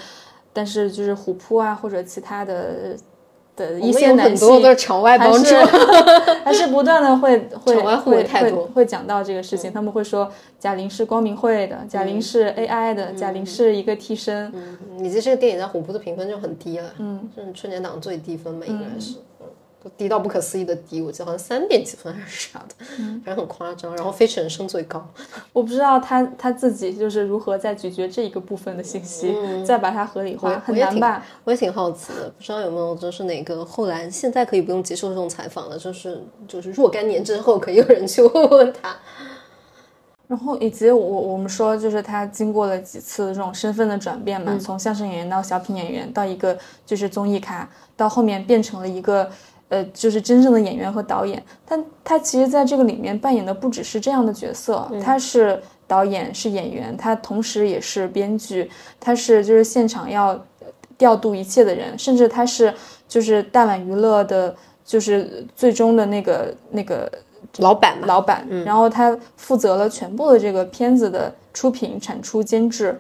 [0.51, 2.97] 但是就是虎扑啊或者其他的
[3.55, 5.55] 的一些男有很多性的场外帮助
[6.43, 19.21] 还是，是不断的会 会会会会讲到这个事情，他们会说贾玲是光明会的，贾玲是 AI 的，贾玲是一个替身，嗯，你这这个电影在虎扑的评分就很低了，嗯，是春节档最低分吧，应该是，嗯，
[19.81, 22.85] 都低到不可思议的低，我记得好像三点几分还是啥的，
[23.23, 23.95] 反正很夸张。
[23.95, 25.07] 然后飞驰人生最高，
[25.53, 29.33] 我不知道他他自己就是如何在咀嚼这一个部分的信息，
[29.65, 31.25] 再把它合理化，很难吧？
[31.45, 38.95] 我也挺好奇的，不知道有没有就是哪个后来现在可以不用接受这种采访了，就是就是若干年之后可以有人去问问他，
[40.27, 49.29] 然后以及我我们说，就是他经过了几次这种身份的转变嘛，从相声演员到小品演员，到一个就是综艺咖，到后面变成了一个
[49.69, 51.41] 呃，就是真正的演员和导演。
[51.65, 60.39] 但他其实在这个里面扮演的不只是这样的角色，他是导演，是演员，他同时也是编剧，他是就是现场要
[60.97, 62.73] 调度一切的人，甚至他是
[63.07, 67.11] 就是大碗娱乐的，就是最终的那个那个
[67.57, 72.99] 老板，老板，然后他负责了全部的这个片子的出品、产出、监制，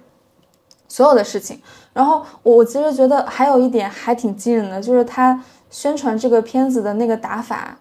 [0.87, 1.59] 所有的事情。
[1.93, 7.77] 然后我我其实觉得还有一点还挺惊人的，就是他宣传这个片子的那个打法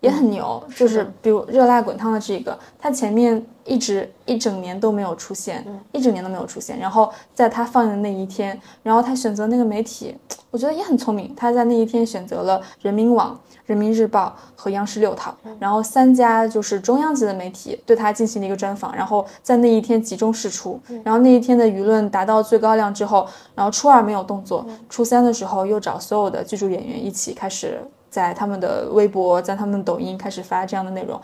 [0.00, 6.78] 也很牛，就是比如《热辣滚烫》的这个，他前面一直一整年都没有出现，一整年都没有出现。
[6.78, 10.16] 然后在他放映的那一天，然后他选择那个媒体，
[10.50, 13.38] 我觉得也很聪明，他在那一天选择了人民网。
[13.66, 31.20] 人民日报和央视六套，然后三家就是中央级的媒体对他进行了一个专访，然后在那一天集中释出，然后那一天的舆论达到最高量之后，然后初二没有动作，初三的时候又找所有的剧组演员一起开始在他们的微博、在他们抖音开始发这样的内容，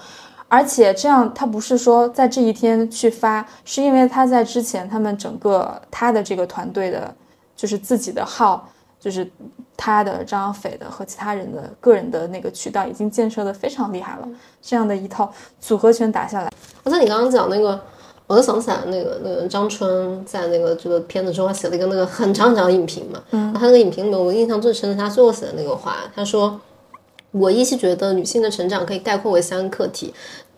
[0.49, 7.15] 而且这样他不是说在这一天去发，是因为他在之前他们整个他的这个团队的，
[7.55, 8.69] 就是自己的号。
[9.03, 9.29] 就是
[9.85, 14.29] 他的张小斐的和其他人的个人的那个渠道已经建设的非常厉害了，
[14.63, 15.29] 这样的一套
[15.61, 16.49] 组合拳打下来，
[16.85, 17.81] 而且你刚刚讲那个，
[18.29, 26.61] 我都想起来那个那个张春在那个这个片子中，他写了一个那个很长很长的影评嘛，嗯，他那个影评里面我印象最深的是他最后写的那个话，他说。
[27.35, 30.13] 我依稀觉得女性的成长可以概括为三个课题，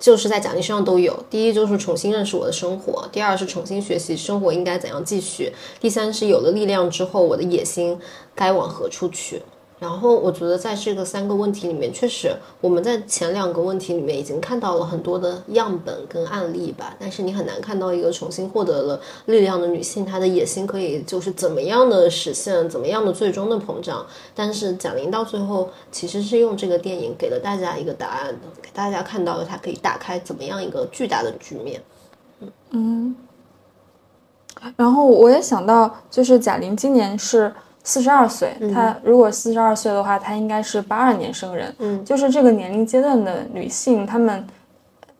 [0.05, 1.25] 就是在奖励身上都有。
[1.31, 5.51] 第一就是重新认识我的生活，第二是重新学习生活应该怎样继续，
[5.81, 7.99] 第三是有了力量之后，我的野心
[8.35, 9.41] 该往何处去。
[9.81, 24.07] 然后我觉得在这个三个问题里面，确实我们在前两个问题里面已经看到了很多的样本跟案例吧，但是你很难看到一个重新获得了力量的女性，她的野心可以就是怎么样的实现，怎么样的最终的膨胀。
[24.35, 31.83] 但是贾玲到最后其实是用这个电影给了大家一个答案的，给大家看到了她可以打开怎么样一个巨大的局面。
[32.71, 33.15] 嗯。
[34.77, 37.53] 然后我也想到，就是贾玲今年是。
[37.85, 41.73] 四十二岁，她如果四十二岁的话，她应该是八二年生人。
[41.79, 44.45] 嗯，就是这个年龄阶段的女性，她们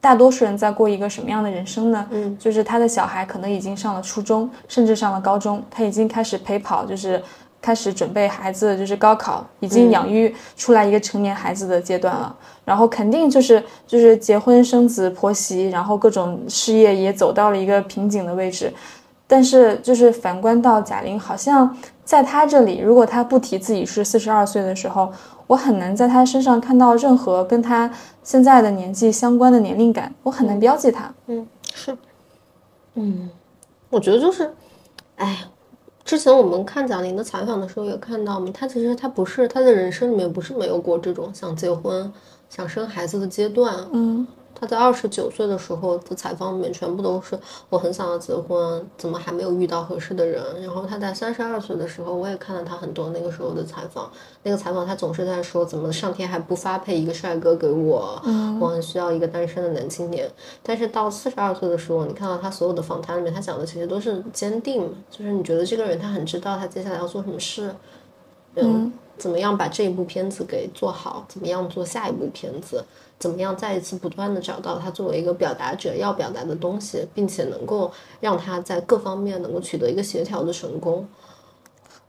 [0.01, 2.07] 大多数人在过一个什么样的人生呢？
[2.11, 7.23] 嗯，就是她的小孩可能已经上了初中，甚至上了高中，她已经开始陪跑，就是
[7.61, 12.35] 开始准备孩子，就是高考，已经养育出来一个成年孩子的阶段了。
[12.65, 18.73] 然后肯定就是就是结婚生子婆媳，然后各种事业也走到了一个瓶颈的位置。
[19.27, 21.77] 但是就是反观到贾玲，好像。
[22.05, 25.11] 在他这里，如果他不提自己是四十二岁的时候，
[25.47, 27.91] 我很难在他身上看到任何跟他
[28.23, 31.13] 现在的年纪相关的年龄感，我很难标记他。
[31.27, 31.97] 嗯，是，
[32.95, 33.31] 嗯，
[33.91, 34.53] 我觉得就是，
[35.17, 35.45] 哎，
[36.05, 42.13] 之前我们看贾玲的采访的时候也看到嘛，她其实她不是她的人生里面不是没有过这种想结婚、
[42.51, 43.75] 想生孩子的阶段。
[43.93, 44.27] 嗯。
[44.55, 47.39] 他在二十九岁的时候的采访里面，全部都是
[47.69, 50.43] 我很想要结婚，怎么还没有遇到合适的人？
[50.63, 54.11] 然后他在三十二岁的时候，我也看了他很多那个时候的采访。
[54.43, 58.21] 那个采访他总是在说，怎么上天还不发配一个帅哥给我？
[58.25, 60.31] 嗯，我很需要一个单身的男青年。
[60.63, 67.75] 但是到四十二岁的时候，你看到他所有的访谈里面，他讲的其实都是坚定，就是你觉得这个人他很知道他接下来要做什么事，
[68.55, 72.85] 嗯，怎么样把这一部片子给做好，怎么样做下一部片子。
[73.17, 77.91] 怎么样再一次不断的找到他作为一个表达者要表达的东西，并且能够
[78.21, 81.07] 让他在各方面能够取得一个协调的成功。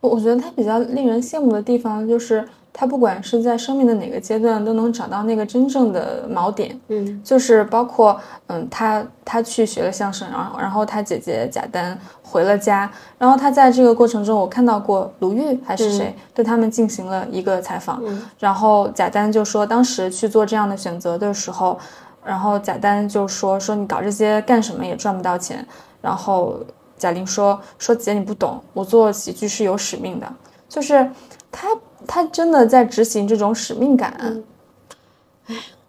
[0.02, 2.48] 我我觉得他比较令人羡慕的地方就是。
[2.78, 6.78] 他不管是在生命的哪个阶段，都能找到那个真正的锚点。
[6.90, 18.04] 嗯，就是包括，嗯，他他去学了相声，然后然后他姐姐贾丹回了家，然后他在这个过程中，我看到过鲁豫还是谁对他们进行了一个采访，
[18.38, 21.80] 然后贾丹就说，当时去做这样的选择的时候，
[22.26, 25.66] 然后贾丹就说说你搞这些干什么也赚不到钱，
[26.02, 26.60] 然后
[26.98, 30.28] 贾玲说说姐你不懂，我做喜剧是有使命的，
[30.68, 31.10] 就是
[31.50, 31.70] 他。
[32.08, 34.44] 他真的在执行这种使命感。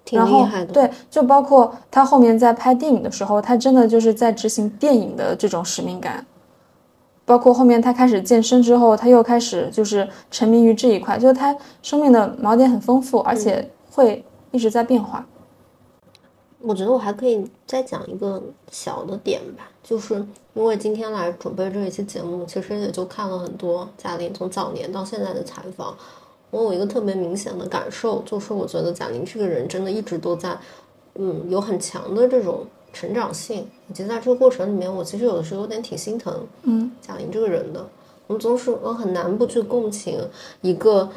[0.04, 0.72] 挺然后厉害的。
[0.72, 6.24] 对，就包括他后面在拍电影的时候，他真的就是在执行电影的这种使命感。
[7.24, 15.26] 包括后面他开始健身之后，他又开始就是沉迷于这一块，就是他生命的锚点很丰富，而且会一直在变化。
[16.60, 18.40] 我觉得我还可以再讲一个
[18.70, 20.14] 小的点吧，就是
[20.54, 25.96] 因为今天来准备这一期节目，其实也就看了很多贾玲从早年到现在的采访。
[26.50, 30.58] 我有一个特别明显的感受，就是我觉得贾玲这个人真的一直都在，
[31.14, 36.34] 嗯，有很强的这种成长性，以及在这个过程里面，我其实有的时候有点挺心疼，
[36.64, 37.86] 嗯，贾玲这个人的。
[38.26, 40.18] 我总是我很难不去共情
[40.62, 41.08] 一个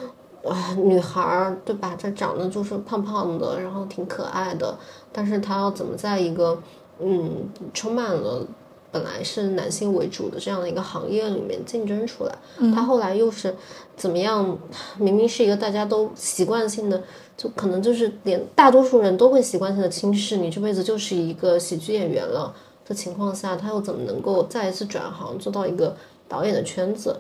[0.44, 1.98] 啊女孩儿，对吧？
[2.00, 4.78] 她长得就是胖胖的，然后挺可爱的，
[5.12, 6.62] 但是她要怎么在一个
[7.00, 8.46] 嗯充满了
[8.92, 12.36] 本来是男性为主的这样的一个行业里面竞争出来？
[12.74, 13.56] 他后来又是
[13.96, 14.58] 怎么样？
[14.98, 17.02] 明明是一个大家都习惯性的，
[17.38, 22.54] 就可能就是连大多数人都会习惯性的轻视你这辈子就是一个喜剧演员了
[22.88, 25.96] 的情况下，他又怎么能够再一次转行做到一个
[26.28, 27.16] 导演的圈子？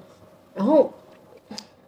[0.55, 0.91] 然后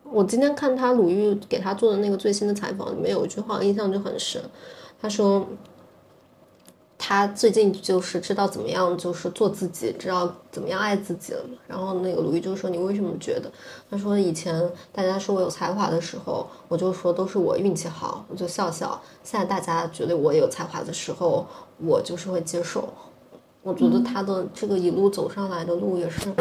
[0.03, 4.41] 我今天看他鲁豫给他做的那个最新的采访，里面有一句话印象就很深，
[5.01, 5.47] 他说
[7.11, 11.43] 他最近就是知道怎么样就是做自己，知道怎么样爱自己了。
[11.67, 13.51] 然后那个鲁豫就说你为什么觉得？
[13.89, 18.97] 他说以前大家说我有才华的时候，我就说都是我运气好，我就笑笑。
[19.25, 21.45] 现在大家觉得我有才华的时候，
[21.79, 22.87] 我就是会接受。
[23.61, 26.33] 我觉得他的这个一路走上来的路也是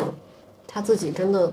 [0.68, 1.52] 他自己真的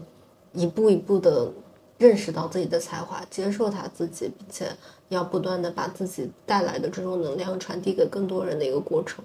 [0.54, 1.52] 一步一步的
[1.98, 4.70] 认识到自己的才华，接受他自己，并且
[5.10, 9.24] 要不断的把自己带来的这种能量传递给更多人的一个过程。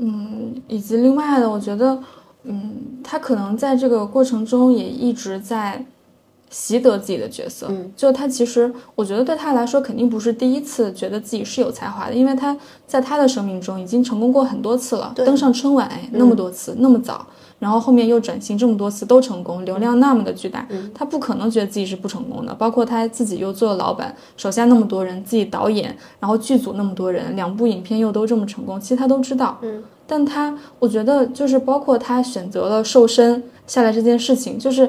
[0.00, 1.98] 嗯，以及另外的，我觉得，
[2.44, 5.84] 嗯，他可能在这个过程中也一直在
[6.50, 7.66] 习得自己的角色。
[7.68, 12.56] 嗯，就他其实，我觉得对他来说肯定不是第一次觉得自己是有才华的，因为他
[12.86, 17.26] 在他的生命中已经成功过很多次了，对登上春晚哎那么多次，那么早，
[17.58, 22.54] 然后后面又转型这么多次都成功，流量那么的巨大，他不可能觉得自己是不成功的。
[22.54, 29.58] 包括他自己又做了老板，手下那么多人，自己导演，然后剧组那么多人，两部影片又都这么成功，其实他都知道。
[29.62, 34.88] 嗯，但他我觉得就是包括他选择了瘦身下来这件事情，就是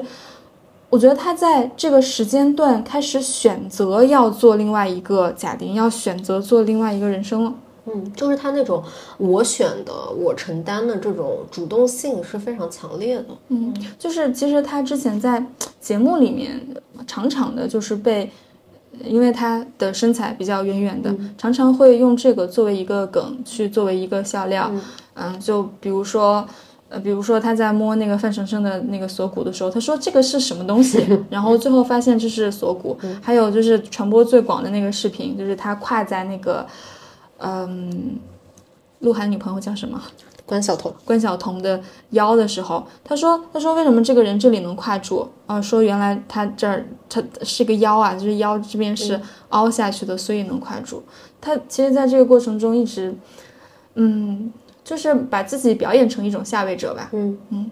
[0.90, 7.52] 我觉得他在这个时间段开始选择要做另外一个贾玲，要选择做另外一个人生了。
[7.94, 8.82] 嗯，就是他那种
[9.18, 13.26] 我选的、我承担的这种主动性是非常强烈的。
[13.48, 15.44] 嗯，就是其实他之前在
[15.80, 16.60] 节目里面
[17.06, 18.30] 常常的就是被，
[19.04, 24.70] 因为他的身材比较圆圆的，常常会用这个作为一个梗去作为一个笑料。
[25.14, 26.46] 嗯就比如说。
[26.92, 32.98] 呃，比如说他在摸那个范丞丞的那个锁骨的时候，他说这个是什么东西， 然后最后发现这是锁骨。
[33.22, 36.66] 还有就是传播最广的那个视频，就是他跨在那个，
[37.40, 38.18] 嗯，
[39.00, 40.00] 鹿晗女朋友叫什么？
[40.46, 41.80] 关晓彤，关晓彤的
[42.10, 45.28] 腰的时候，他说：“他说为什么这个人这里能跨住？
[45.46, 49.20] 啊，说原来他这儿他是个腰啊，就是腰这边是
[49.50, 51.04] 凹下去的，所以能跨住。
[51.40, 53.14] 他其实在这个过程中一直，
[53.94, 57.10] 嗯，就是把自己表演成一种下位者吧。
[57.12, 57.70] 嗯嗯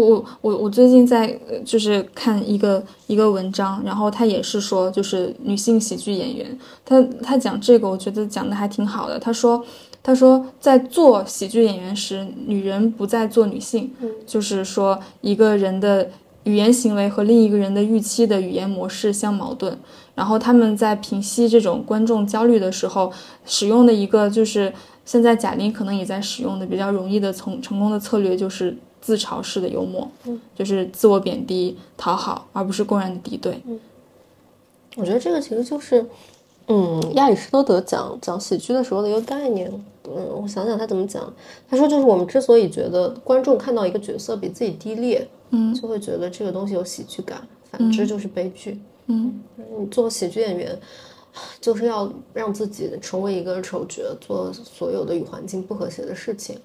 [0.00, 9.18] 我我我最近在呃就是看一个一个文章，然后他也是说，就是女性喜剧演员，他他讲这个，我觉得讲的还挺好的。
[9.18, 9.64] 他说
[10.02, 13.92] 他说在做喜剧演员时，女人不再做女性，
[14.26, 16.08] 就是说一个人的
[16.44, 19.76] 语言行为和另一个人的预期的语言模式相矛盾，
[20.14, 23.12] 然后他们在平息这种观众焦虑的时候，
[23.44, 24.72] 使用的一个就是
[25.04, 28.76] 现在贾玲可能也在使用的比较容易的从成功的策略就是。
[29.00, 30.08] 自嘲式的幽默，
[30.54, 33.60] 就是自我贬低、讨好，而不是公然的敌对。
[34.96, 36.04] 我觉得这个其实就是，
[36.66, 39.72] 嗯，亚里士多德讲讲喜剧的时候的一个概念。
[40.04, 41.32] 嗯，我想想他怎么讲。
[41.68, 47.38] 他说，就是我们之所以觉得观众看到一个角色比自己低劣，嗯，就会觉得这个东西有喜剧感；
[47.70, 48.80] 反之就是悲剧。
[49.06, 49.40] 嗯，
[49.78, 50.76] 你做喜剧演员，
[51.60, 56.58] 就是要让自己成为一个丑角，做所有的与环境不和谐的事情。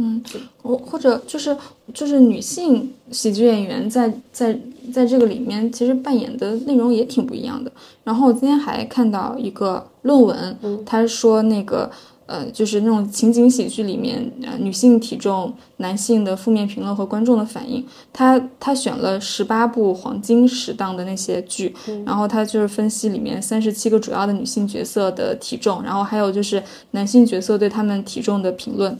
[0.00, 0.22] 嗯，
[0.62, 1.56] 我或者就是
[1.92, 4.56] 就是女性喜剧演员在在
[4.92, 7.70] 在这个里面，其实扮演的内容也挺不一样的。
[8.04, 11.90] 然后我今天还看到一个论文，他说那个
[12.26, 21.74] 呃，就是那种情景喜剧里面，呃，女性体重、男性的负面评论和观众的反应，他他选了十八部黄金时档的那些剧，
[22.06, 28.96] 然后他就是分析里面三十七个主要的女性角色的体重，然后还有就是男性角色对他们体重的评论。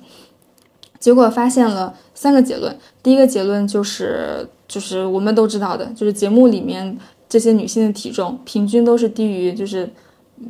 [0.98, 2.76] 结果发现了三个结论。
[3.02, 9.88] 第一个结论就是，就是我们都知道的，就是节目里面这些女性的体重平均都是低于就是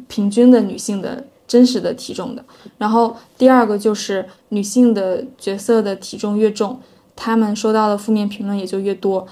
[0.06, 2.44] 平均的女性的真实的体重的。
[2.78, 6.80] 然后第二个就是女性的角色的体重越重，
[7.14, 9.26] 她们收到的负面评论也就越多。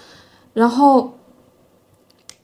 [0.54, 1.14] 然后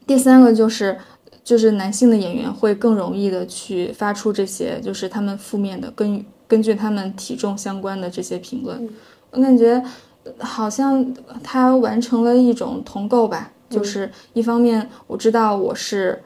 [0.07, 0.99] 第三个就是。
[1.45, 8.87] 就是男性的演员会更容易的去发出这些，就是他们负面的根根据他们体重相关的这些评论，
[9.31, 9.83] 我感觉
[10.39, 11.03] 好像
[11.43, 13.51] 他完成了一种同构吧。
[13.71, 16.23] 就是一方面我知道我是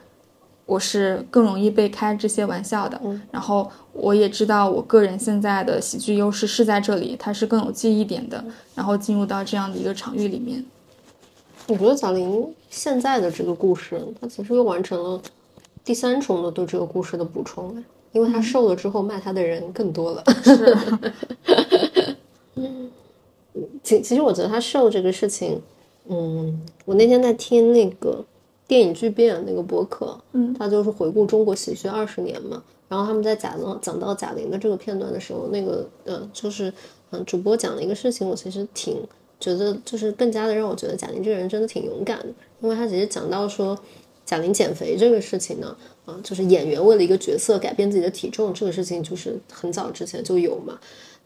[0.65, 3.01] 我是更容易被开这些玩笑的，
[3.31, 10.65] 然后我也知道我个人现在的喜剧优势是在这里，它是更有记忆点的，然后进入到这样的一个场域里面。
[11.69, 15.23] 我觉得贾玲现在的这个故事，她其实又完成了
[15.85, 17.81] 第三重的对这个故事的补充，
[18.17, 20.25] 因为他瘦了之后骂他的人更多了。
[20.43, 20.77] 是，
[23.85, 25.61] 其其实我觉得他瘦这个事情，
[26.09, 28.25] 嗯，我那天在听那个
[28.67, 36.73] 电影巨变那个博客，嗯，他就是回顾中国喜剧二十年嘛，然后他们在贾玲讲到贾玲的这个片段的时候，那个呃，就是
[37.11, 38.97] 嗯，主播讲了一个事情，我其实挺。
[39.39, 42.29] 觉得就是更加的让我觉得贾玲这个人真的挺勇敢的，
[42.63, 43.79] 因为他其实讲到说，
[44.25, 45.77] 贾玲减肥这个事情呢，
[46.07, 50.79] 啊，就是演员为了一个角色改变自己的体重这个事情，就是很早之前就有嘛。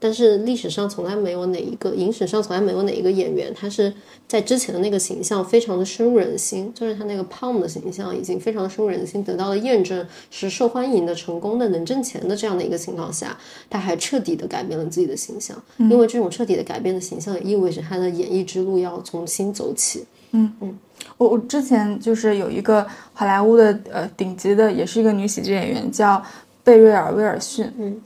[0.03, 3.93] 但是历史上从来没有哪一个影史上从来没有哪一个演员，他是
[4.26, 20.01] 在之前的那个形象非常的深入人心，就是他那个胖的形象已经非常深入人心，得到了验证，是受欢迎的、成功的、能挣钱的这样的一个情况下，他还彻底的改变了自己的形象，因为这种彻底的改变的形象也意味着他的演艺之路要重新走起。
[20.01, 20.78] 嗯嗯嗯，
[21.16, 26.22] 我我之前就是有一个好莱坞的呃顶级的，也是一个女喜剧演员，叫
[26.62, 28.01] 贝瑞尔·威尔逊，嗯，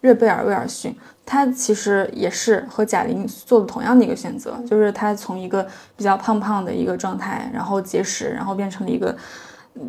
[0.00, 0.94] 瑞贝尔·威尔逊。
[1.26, 9.16] 她其实也是和贾玲做的同样的一个选择，就是她从一个比较胖胖的一个状态，然后节食，然后变成了一个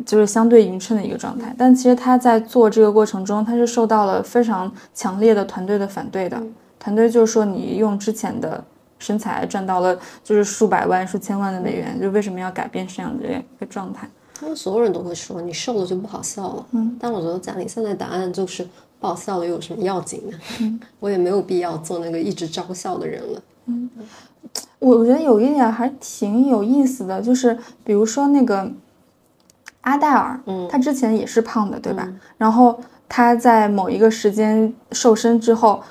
[0.06, 1.54] 就是相对匀称的一个状态。
[1.58, 6.42] 但其实她在做这个过程中，她是受到了非常强烈的团队的反对的。
[6.78, 8.64] 团队就是说，你用之前的
[8.98, 14.08] 身材赚到了就是数百万、数千万的美元，就为什么要改变这样的一个状态？
[14.34, 18.66] 他们所有人都会说你瘦了就不好笑了，嗯，但我觉得贾玲现在答案就是。
[18.98, 20.38] 不好笑了又有什么要紧呢？
[20.58, 23.42] 嗯、 我也没有必要做那个一直招笑的人了。
[23.66, 23.90] 嗯，
[24.78, 28.72] 我觉得有一点还挺有意思的，就是比如说那个
[29.82, 32.04] 阿黛尔，嗯，她之前也是胖的，对吧？
[32.06, 35.84] 嗯、然后她在某一个时间瘦身之后，呃，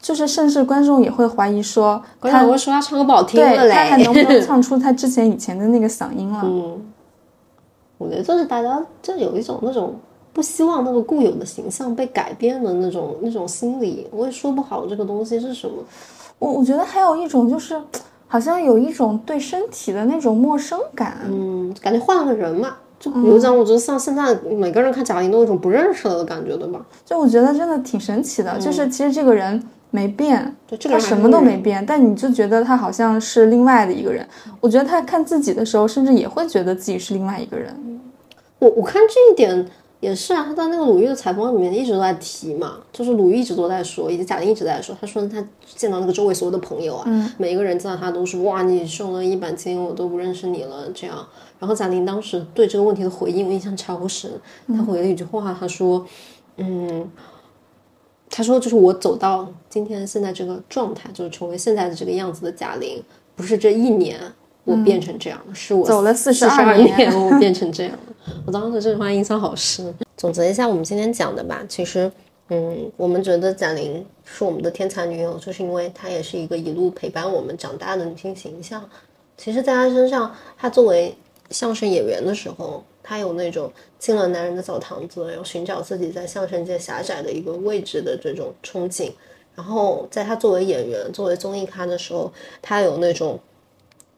[0.00, 6.40] 就是甚至观众也会怀疑说，她会说他唱歌不好听了对，他还能不能唱出他之前以前的那个嗓音了？
[6.44, 6.80] 嗯，
[7.98, 9.94] 我觉得就是大家就有一种那种。
[10.32, 15.76] 不希望那个固有的形象被改变的那种那种心理，我也说不好这个东西是什么。
[16.38, 17.74] 我我觉得还有一种就是，
[18.28, 21.20] 好像有一种对身体的那种陌生感。
[21.26, 22.76] 嗯，感觉换了个人嘛。
[23.00, 26.84] 就比如讲，我觉得像现在每个人看贾玲都有一种不认识了的感觉，对吧？
[27.06, 34.26] 就我觉得真的挺神奇的，就是其实这个人没变，对，这个他什么都没变，但你就觉得他好像是另外的一个人。
[34.60, 37.74] 我觉得他看自己的时候，甚至也会觉得自己是另外一个人。
[38.58, 39.66] 我我看这一点。
[39.98, 51.16] 也是啊，他在那个鲁豫的采访里面一直都在提嘛，就是鲁豫一直都在说，以及贾玲一直在说，他说他见到那个周围所有的朋友啊，嗯、每一个人见到他都是哇，你瘦了一百斤，我都不认识你了这样。
[51.58, 54.30] 然后贾玲当时对这个问题的回应，我印象超深，
[54.68, 56.04] 她回了一句话，她说，
[56.58, 57.10] 嗯，
[58.36, 63.02] 她说就是我走到今天现在这个状态，就是成为现在的这个样子的贾玲，
[63.34, 64.20] 不是这一年。
[64.64, 68.34] 我变成这样了，是我走了四十二年，我变成这样了。
[68.44, 69.94] 我当时这句话印象好深。
[70.18, 72.10] 总结一下我们今天讲的吧，其实，
[72.48, 78.84] 嗯，我们觉得贾玲是我们的天才女友，就是因为她也是一个一路陪伴我们长大的女性形象。
[79.38, 81.16] 其实，在她身上，她作为
[81.50, 89.12] 相声演员的时候，她有那种进了男人的澡堂子，要寻找自己在相声界狭窄的一个位置的这种憧憬。
[89.54, 93.38] 然后，在她作为演员、作为综艺咖的时候，她有那种。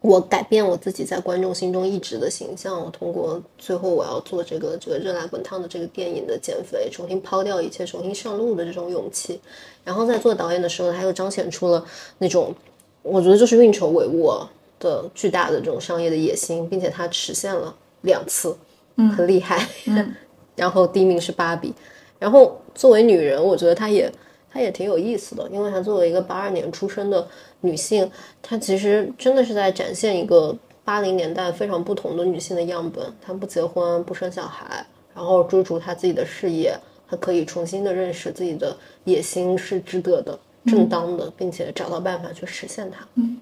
[0.01, 9.41] 我改变我自己在观众心中一直的形象，我通过最后我要做这个这个热辣滚烫的这个电影的减肥，重新抛掉一切，重新上路的这种勇气。
[9.83, 11.85] 然后在做导演的时候，他又彰显出了
[12.19, 12.55] 那种
[13.01, 14.47] 我觉得就是运筹帷幄
[14.79, 18.55] 的巨大的这种商业的野心，并且他实现了两次，
[18.99, 19.67] 嗯，很厉害。
[19.87, 20.13] 嗯，
[20.55, 21.73] 然后第一名是芭比。
[22.19, 24.11] 然后作为女人，我觉得她也
[24.51, 27.27] 她也挺有意思的，因为她作为一个八二年出生的。
[27.61, 28.09] 女性，
[28.41, 30.55] 她其实真的是在展现一个
[30.85, 33.05] 八零年代非常不同的女性的样本。
[33.21, 36.73] 她不结婚，不生小孩，然后追逐她自己的事业，
[37.05, 38.73] 她可以重新的认识自己的
[39.03, 40.39] 野心是值得的。
[40.67, 43.05] 正当的，并且找到办法去实现它。
[43.15, 43.37] 嗯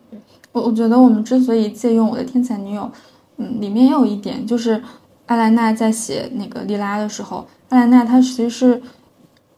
[0.52, 2.92] 我我觉得我们之所以借用我的天才女友，
[3.38, 4.82] 嗯，里面也有一点就是，
[5.28, 8.82] 艾莱娜在写那个莉拉的时候，艾莱娜她其实是，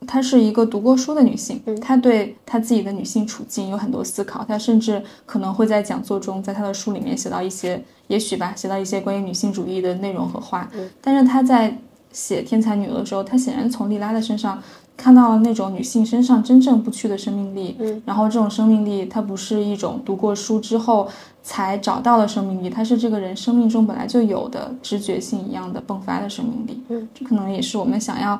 [0.05, 10.69] 她是一个读过书的女性，她对她自己的女性处境有很多思考，她甚至可能会在讲座中，在她的书里面写到一些，也许吧，写到一些关于女性主义的内容和话，
[11.01, 11.77] 但是她在
[12.11, 14.61] 写天才女友的时候，她显然从莉拉的身上。
[14.99, 21.07] 看到了那种女性身上真正不屈的生命力，嗯，然后这种生命力，它不是一种读过书之后
[21.41, 28.37] 才找到的生命力，它是这个人生命中本来就有的直觉性一样的迸发的生命力，嗯，这可能也是我们想要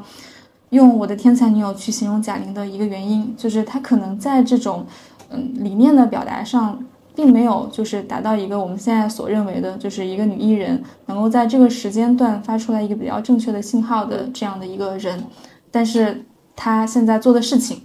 [0.72, 4.86] 用我的天才女友去形容贾玲的一个原因，就是她可能在这种
[5.30, 6.77] 嗯理念的表达上，
[7.15, 15.23] 并没有就是达到一个我们现在所认为的，就是一个女艺人能够在这个时间段发出来一个比较正确的信号的这样的一个人，
[15.72, 16.26] 但是。
[16.61, 17.81] 他现在做的事情，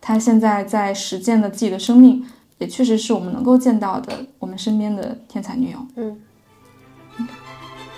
[0.00, 2.24] 他现在在实践的自己的生命，
[2.56, 5.78] 也确实是我们能够见到的我们身边的天才女友。
[5.96, 6.16] 嗯，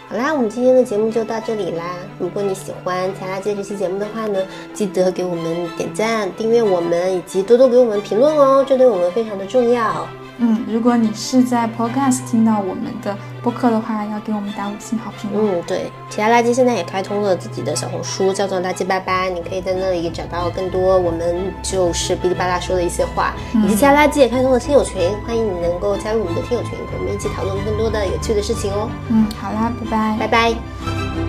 [0.09, 1.85] 好啦，我们今天的节目就到这里啦。
[2.19, 4.41] 如果你喜欢《才拉街》这期节目的话呢，
[4.75, 10.09] 记得给我们点赞、订阅我们，以及多多给我们评论哦，这对我们非常的重要。
[10.39, 13.17] 嗯，如果你是在 Podcast 听到我们的
[13.47, 15.31] 播客的话，要给我们打五星好评。
[15.33, 23.33] 嗯，对，其他垃圾现在也开通了自己的小红书，叫做垃圾拜拜，你可以在那里找到更多我们就是哔哩吧啦说的一些话，
[23.65, 28.91] 以及其他垃圾也开通了听友群，欢迎你能够加入我们的听友群，和我们一起讨论更多的有趣的事情哦。
[29.11, 31.26] 嗯，好啦，拜拜，拜拜。